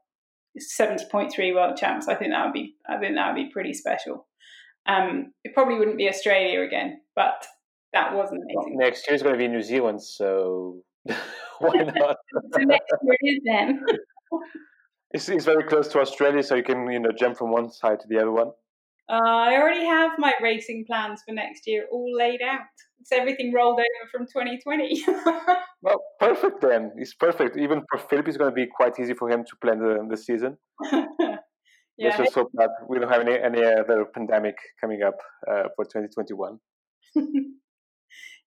70.3 0.77 1.53
world 1.53 1.77
champs. 1.77 2.07
I 2.07 2.15
think 2.15 2.31
that 2.31 2.45
would 2.45 2.53
be 2.53 2.75
I 2.87 2.97
think 2.97 3.15
that 3.15 3.33
would 3.33 3.43
be 3.43 3.49
pretty 3.51 3.73
special. 3.73 4.27
Um, 4.85 5.33
it 5.43 5.53
probably 5.53 5.77
wouldn't 5.77 5.97
be 5.97 6.09
Australia 6.09 6.61
again, 6.61 7.01
but 7.15 7.45
that 7.93 8.13
was 8.13 8.29
amazing. 8.31 8.55
Well, 8.55 8.87
next 8.87 9.07
year 9.07 9.15
is 9.15 9.21
going 9.21 9.35
to 9.35 9.39
be 9.39 9.47
New 9.47 9.61
Zealand, 9.61 10.01
so 10.01 10.81
why 11.59 11.75
not? 11.95 12.17
so 12.53 12.59
next 12.61 12.91
year 13.03 13.17
is 13.21 13.39
then. 13.45 13.85
it's, 15.11 15.29
it's 15.29 15.45
very 15.45 15.63
close 15.63 15.87
to 15.89 15.99
Australia, 15.99 16.41
so 16.41 16.55
you 16.55 16.63
can 16.63 16.91
you 16.91 16.99
know 16.99 17.11
jump 17.17 17.37
from 17.37 17.51
one 17.51 17.71
side 17.71 17.99
to 17.99 18.07
the 18.07 18.17
other 18.17 18.31
one. 18.31 18.51
Uh, 19.11 19.19
I 19.19 19.57
already 19.57 19.85
have 19.85 20.11
my 20.17 20.31
racing 20.41 20.85
plans 20.87 21.21
for 21.27 21.33
next 21.33 21.67
year 21.67 21.85
all 21.91 22.15
laid 22.17 22.41
out. 22.41 22.61
It's 23.01 23.11
everything 23.11 23.51
rolled 23.53 23.77
over 23.77 24.09
from 24.09 24.21
2020. 24.21 25.03
well, 25.81 26.01
perfect 26.17 26.61
then. 26.61 26.91
It's 26.95 27.13
perfect. 27.13 27.57
Even 27.57 27.81
for 27.91 27.99
Philip, 27.99 28.29
it's 28.29 28.37
going 28.37 28.51
to 28.51 28.55
be 28.55 28.67
quite 28.73 28.97
easy 29.01 29.13
for 29.13 29.29
him 29.29 29.43
to 29.43 29.55
plan 29.61 29.79
the, 29.79 30.07
the 30.09 30.15
season. 30.15 30.55
yeah. 30.93 31.37
Let's 31.99 32.17
just 32.17 32.35
hope 32.35 32.51
that 32.53 32.69
we 32.87 32.99
don't 32.99 33.11
have 33.11 33.19
any, 33.21 33.37
any 33.37 33.65
other 33.65 34.05
pandemic 34.05 34.55
coming 34.79 35.01
up 35.03 35.17
uh, 35.45 35.63
for 35.75 35.83
2021. 35.83 36.57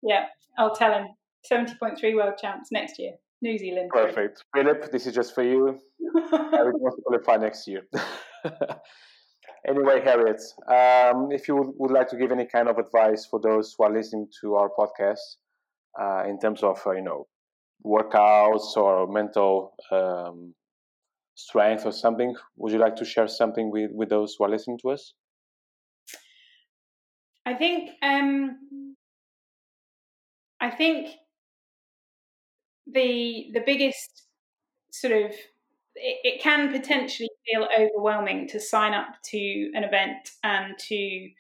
yeah, 0.03 0.25
I'll 0.57 0.75
tell 0.75 0.95
him. 0.95 1.09
70.3 1.53 2.15
world 2.15 2.35
champs 2.41 2.69
next 2.73 2.99
year, 2.99 3.13
New 3.43 3.59
Zealand. 3.59 3.91
Perfect. 3.93 4.45
Philip, 4.57 4.91
this 4.91 5.07
is 5.07 5.15
just 5.15 5.35
for 5.35 5.43
you. 5.43 5.79
I 6.33 6.63
will 6.63 6.97
qualify 7.05 7.37
next 7.37 7.69
year. 7.69 7.83
Anyway, 9.67 10.03
Harriet, 10.05 10.43
um, 10.69 11.33
if 11.33 11.49
you 11.49 11.57
would, 11.57 11.73
would, 11.79 11.91
like 11.91 12.09
to 12.09 12.17
give 12.17 12.31
any 12.31 12.45
kind 12.45 12.69
of 12.69 12.77
advice 12.77 13.25
for 13.25 13.41
those 13.41 13.75
who 13.77 13.85
are 13.85 13.93
listening 13.93 14.29
to 14.41 14.57
our 14.57 14.69
podcast 14.69 15.37
uh, 15.99 16.29
in 16.29 16.39
terms 16.39 16.63
of, 16.63 16.79
uh, 16.87 16.91
you 16.93 17.03
know, 17.03 17.27
workouts 17.85 18.77
or 18.77 19.07
mental 19.07 19.75
um, 19.91 20.55
strength 21.35 21.87
or 21.87 21.93
something, 21.93 22.35
would 22.57 22.73
you 22.73 22.79
like 22.79 22.97
to 22.97 23.05
share 23.07 23.27
something 23.27 23.71
with, 23.71 23.91
with 23.95 24.11
those 24.11 24.37
who 24.39 24.45
are 24.45 24.51
listening 24.51 24.79
to 24.83 24.91
us? 24.91 25.15
I 27.47 27.55
think 27.55 27.91
um, 28.03 28.97
I 30.61 30.71
think 30.71 31.11
the 32.87 33.51
the 33.53 33.61
biggest 33.65 34.27
sort 34.91 35.13
of 35.13 35.31
it, 35.95 36.19
it 36.25 36.43
can 36.43 36.73
potentially 36.73 37.29
feel 37.47 37.69
overwhelming 37.79 38.49
to 38.49 38.61
sign 38.61 38.95
up 38.95 39.17
to 39.23 39.71
an 39.75 39.85
event 39.85 40.31
and 40.43 40.79
to 40.79 41.31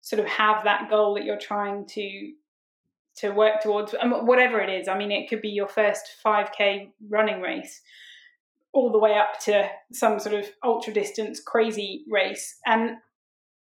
sort 0.00 0.20
of 0.20 0.26
have 0.26 0.64
that 0.64 0.88
goal 0.88 1.14
that 1.14 1.24
you're 1.24 1.38
trying 1.38 1.86
to 1.86 2.32
to 3.16 3.30
work 3.30 3.60
towards 3.60 3.94
um, 4.00 4.12
whatever 4.26 4.60
it 4.60 4.70
is. 4.70 4.88
I 4.88 4.96
mean 4.96 5.10
it 5.10 5.28
could 5.28 5.42
be 5.42 5.48
your 5.48 5.68
first 5.68 6.16
5k 6.24 6.90
running 7.08 7.40
race 7.40 7.80
all 8.72 8.92
the 8.92 8.98
way 8.98 9.18
up 9.18 9.40
to 9.40 9.68
some 9.92 10.20
sort 10.20 10.34
of 10.34 10.46
ultra 10.62 10.92
distance 10.92 11.40
crazy 11.40 12.04
race. 12.08 12.56
And 12.66 12.96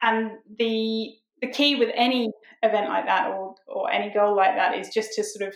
and 0.01 0.33
the 0.59 1.14
the 1.40 1.48
key 1.48 1.77
with 1.77 1.90
any 1.94 2.31
event 2.62 2.88
like 2.88 3.07
that 3.07 3.29
or 3.31 3.55
or 3.66 3.90
any 3.90 4.12
goal 4.12 4.35
like 4.35 4.55
that 4.55 4.79
is 4.79 4.88
just 4.88 5.12
to 5.14 5.25
sort 5.25 5.48
of 5.48 5.55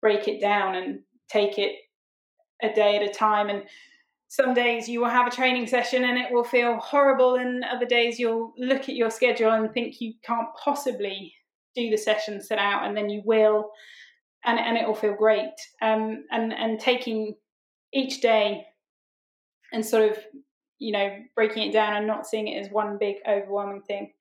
break 0.00 0.28
it 0.28 0.40
down 0.40 0.74
and 0.74 1.00
take 1.28 1.58
it 1.58 1.72
a 2.62 2.72
day 2.72 2.96
at 2.96 3.02
a 3.02 3.12
time. 3.12 3.48
And 3.48 3.64
some 4.28 4.52
days 4.54 4.88
you 4.88 5.00
will 5.00 5.08
have 5.08 5.26
a 5.26 5.34
training 5.34 5.66
session 5.66 6.04
and 6.04 6.18
it 6.18 6.30
will 6.30 6.44
feel 6.44 6.76
horrible 6.76 7.36
and 7.36 7.64
other 7.64 7.86
days 7.86 8.18
you'll 8.18 8.52
look 8.58 8.82
at 8.82 8.94
your 8.94 9.10
schedule 9.10 9.52
and 9.52 9.72
think 9.72 10.00
you 10.00 10.12
can't 10.22 10.48
possibly 10.62 11.34
do 11.74 11.90
the 11.90 11.96
session 11.96 12.40
set 12.42 12.58
out 12.58 12.86
and 12.86 12.96
then 12.96 13.08
you 13.08 13.22
will 13.24 13.70
and, 14.44 14.58
and 14.58 14.76
it 14.76 14.86
will 14.86 14.94
feel 14.94 15.14
great. 15.14 15.54
Um, 15.82 16.24
and 16.30 16.52
and 16.52 16.78
taking 16.78 17.34
each 17.92 18.20
day 18.20 18.66
and 19.72 19.84
sort 19.84 20.10
of 20.10 20.18
you 20.78 20.92
know 20.92 21.10
breaking 21.34 21.68
it 21.68 21.72
down 21.72 21.96
and 21.96 22.06
not 22.06 22.26
seeing 22.26 22.48
it 22.48 22.60
as 22.60 22.70
one 22.70 22.98
big 22.98 23.16
overwhelming 23.28 23.82
thing 23.82 24.12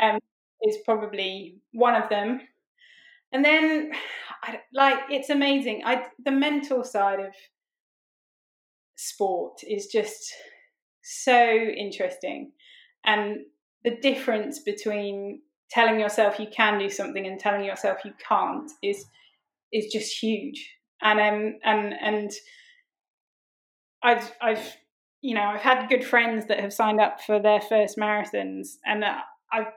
um, 0.00 0.18
is 0.62 0.78
probably 0.84 1.58
one 1.72 2.00
of 2.00 2.08
them. 2.08 2.40
And 3.32 3.44
then 3.44 3.92
I, 4.42 4.60
like 4.72 4.98
it's 5.10 5.30
amazing. 5.30 5.82
I 5.84 6.06
the 6.24 6.32
mental 6.32 6.84
side 6.84 7.20
of 7.20 7.34
sport 9.08 9.60
is 9.68 9.86
just 9.86 10.32
so 11.02 11.46
interesting. 11.46 12.52
And 13.04 13.38
the 13.84 13.96
difference 13.96 14.60
between 14.60 15.42
telling 15.70 16.00
yourself 16.00 16.38
you 16.38 16.46
can 16.54 16.78
do 16.78 16.88
something 16.88 17.26
and 17.26 17.38
telling 17.38 17.64
yourself 17.64 17.98
you 18.04 18.12
can't 18.26 18.70
is 18.82 19.04
is 19.72 19.92
just 19.92 20.22
huge. 20.22 20.70
And 21.02 21.20
um 21.20 21.58
and 21.64 21.94
and 22.00 22.30
I've 24.02 24.32
I've 24.40 24.76
you 25.22 25.34
know 25.34 25.42
I've 25.42 25.60
had 25.60 25.88
good 25.88 26.04
friends 26.04 26.46
that 26.46 26.60
have 26.60 26.72
signed 26.72 27.00
up 27.00 27.20
for 27.20 27.40
their 27.40 27.60
first 27.60 27.96
marathons, 27.96 28.76
and 28.84 29.02
uh, 29.02 29.18
I've 29.52 29.72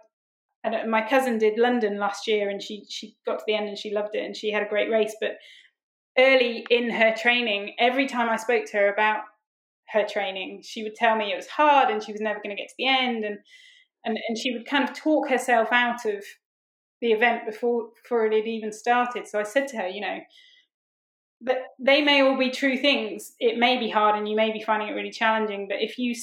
and 0.63 0.91
my 0.91 1.07
cousin 1.07 1.37
did 1.37 1.57
London 1.57 1.97
last 1.97 2.27
year, 2.27 2.49
and 2.49 2.61
she 2.61 2.85
she 2.89 3.15
got 3.25 3.39
to 3.39 3.43
the 3.47 3.55
end 3.55 3.69
and 3.69 3.77
she 3.77 3.93
loved 3.93 4.15
it, 4.15 4.25
and 4.25 4.35
she 4.35 4.51
had 4.51 4.63
a 4.63 4.69
great 4.69 4.91
race. 4.91 5.15
But 5.19 5.37
early 6.17 6.65
in 6.69 6.89
her 6.89 7.13
training, 7.15 7.75
every 7.79 8.07
time 8.07 8.29
I 8.29 8.37
spoke 8.37 8.65
to 8.67 8.77
her 8.77 8.93
about 8.93 9.21
her 9.89 10.05
training, 10.05 10.61
she 10.63 10.83
would 10.83 10.95
tell 10.95 11.15
me 11.15 11.31
it 11.31 11.35
was 11.35 11.47
hard 11.47 11.89
and 11.89 12.03
she 12.03 12.11
was 12.11 12.21
never 12.21 12.39
going 12.43 12.55
to 12.55 12.61
get 12.61 12.69
to 12.69 12.75
the 12.77 12.87
end, 12.87 13.23
and 13.25 13.39
and 14.05 14.17
and 14.27 14.37
she 14.37 14.51
would 14.51 14.65
kind 14.65 14.83
of 14.87 14.95
talk 14.95 15.29
herself 15.29 15.69
out 15.71 16.05
of 16.05 16.23
the 17.01 17.11
event 17.11 17.45
before 17.45 17.89
before 18.03 18.25
it 18.25 18.33
had 18.33 18.47
even 18.47 18.71
started. 18.71 19.27
So 19.27 19.39
I 19.39 19.43
said 19.43 19.67
to 19.69 19.77
her, 19.77 19.87
you 19.87 20.01
know, 20.01 20.19
that 21.41 21.57
they 21.79 22.01
may 22.01 22.21
all 22.21 22.37
be 22.37 22.49
true 22.49 22.77
things. 22.77 23.33
It 23.39 23.57
may 23.57 23.77
be 23.77 23.89
hard, 23.89 24.15
and 24.17 24.27
you 24.27 24.35
may 24.35 24.51
be 24.51 24.61
finding 24.61 24.89
it 24.89 24.93
really 24.93 25.11
challenging. 25.11 25.67
But 25.67 25.81
if 25.81 25.97
you 25.99 26.15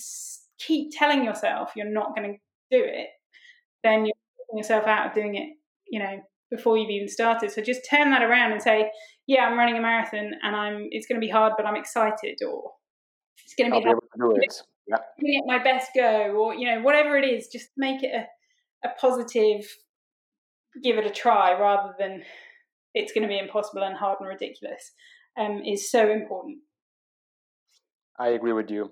keep 0.59 0.93
telling 0.93 1.25
yourself 1.25 1.73
you're 1.77 1.91
not 1.91 2.17
going 2.17 2.33
to 2.33 2.39
do 2.77 2.85
it, 2.85 3.09
then 3.85 4.07
you're 4.07 4.15
putting 4.39 4.59
yourself 4.59 4.87
out 4.87 5.07
of 5.09 5.15
doing 5.15 5.37
it. 5.37 5.51
You 5.89 6.01
know, 6.01 6.21
before 6.55 6.77
you've 6.77 6.91
even 6.91 7.09
started. 7.09 7.51
So 7.51 7.63
just 7.63 7.89
turn 7.89 8.11
that 8.11 8.23
around 8.23 8.53
and 8.53 8.63
say, 8.63 8.91
yeah, 9.27 9.45
I'm 9.45 9.59
running 9.59 9.77
a 9.77 9.81
marathon 9.81 10.33
and 10.43 10.57
I'm 10.57 10.89
it's 10.91 11.07
going 11.07 11.21
to 11.21 11.25
be 11.25 11.31
hard, 11.31 11.55
but 11.57 11.67
I'm 11.67 11.77
excited, 11.77 12.39
or 12.47 12.73
it's 13.45 13.55
going 13.59 13.71
to 13.71 13.79
be, 13.79 13.85
I'll 13.85 13.95
hard, 13.95 13.99
be 14.01 14.23
able 14.25 14.33
to 14.33 14.37
do 14.37 14.43
it. 14.43 14.55
Yeah. 14.87 14.99
Giving 15.19 15.41
it 15.43 15.45
my 15.47 15.65
best 15.65 15.93
go, 15.97 16.33
or 16.33 16.55
you 16.55 16.67
know, 16.69 16.83
whatever 16.83 17.17
it 17.17 17.25
is, 17.25 17.49
just 17.51 17.69
make 17.75 18.03
it 18.03 18.13
a, 18.15 18.87
a 18.87 18.91
positive. 19.01 19.65
Give 20.83 20.99
it 20.99 21.07
a 21.07 21.11
try 21.11 21.59
rather 21.59 21.95
than 21.99 22.23
it's 22.93 23.11
going 23.13 23.23
to 23.23 23.29
be 23.29 23.39
impossible 23.39 23.83
and 23.83 23.97
hard 23.97 24.19
and 24.21 24.29
ridiculous. 24.29 24.93
Um, 25.39 25.63
is 25.67 25.91
so 25.91 26.11
important. 26.11 26.59
I 28.19 28.29
agree 28.29 28.53
with 28.53 28.71
you, 28.71 28.91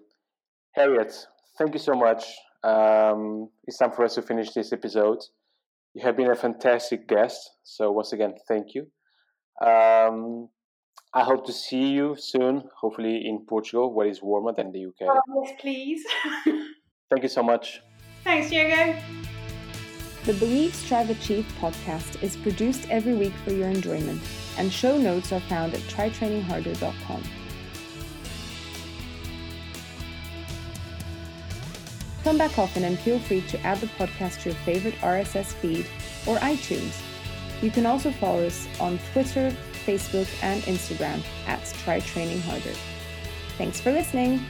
Harriet. 0.74 1.14
Thank 1.58 1.74
you 1.74 1.78
so 1.78 1.92
much. 1.92 2.24
Um, 2.64 3.50
it's 3.64 3.76
time 3.76 3.92
for 3.92 4.04
us 4.04 4.14
to 4.14 4.22
finish 4.22 4.50
this 4.52 4.72
episode. 4.72 5.18
You 5.94 6.02
have 6.04 6.16
been 6.16 6.30
a 6.30 6.34
fantastic 6.34 7.06
guest. 7.06 7.50
So 7.62 7.92
once 7.92 8.12
again, 8.12 8.34
thank 8.48 8.74
you. 8.74 8.86
Um, 9.64 10.48
I 11.14 11.24
hope 11.24 11.44
to 11.46 11.52
see 11.52 11.88
you 11.88 12.16
soon, 12.18 12.64
hopefully 12.80 13.26
in 13.26 13.44
Portugal, 13.46 13.92
where 13.92 14.06
it's 14.06 14.22
warmer 14.22 14.52
than 14.52 14.72
the 14.72 14.86
UK. 14.86 15.02
Oh, 15.02 15.44
yes, 15.44 15.52
please. 15.60 16.02
Thank 17.10 17.22
you 17.22 17.28
so 17.28 17.42
much. 17.42 17.82
Thanks, 18.24 18.48
Diego. 18.48 18.98
The 20.24 20.32
Believe, 20.34 20.74
Strive, 20.74 21.10
Achieve 21.10 21.46
podcast 21.60 22.22
is 22.22 22.36
produced 22.36 22.88
every 22.88 23.14
week 23.14 23.34
for 23.44 23.52
your 23.52 23.68
enjoyment, 23.68 24.22
and 24.56 24.72
show 24.72 24.96
notes 24.96 25.32
are 25.32 25.40
found 25.40 25.74
at 25.74 25.80
tritrainingharder.com. 25.80 27.22
Come 32.24 32.38
back 32.38 32.56
often 32.58 32.84
and 32.84 32.98
feel 32.98 33.18
free 33.18 33.40
to 33.48 33.60
add 33.66 33.78
the 33.78 33.88
podcast 33.88 34.42
to 34.42 34.50
your 34.50 34.58
favorite 34.60 34.94
RSS 35.00 35.52
feed 35.54 35.86
or 36.26 36.36
iTunes. 36.36 37.00
You 37.60 37.70
can 37.70 37.84
also 37.84 38.10
follow 38.12 38.46
us 38.46 38.68
on 38.80 38.98
Twitter, 39.12 39.54
Facebook, 39.86 40.28
and 40.42 40.62
Instagram 40.62 41.22
at 41.46 41.64
Tri 41.82 42.00
Training 42.00 42.40
Harder. 42.42 42.74
Thanks 43.58 43.80
for 43.80 43.92
listening. 43.92 44.44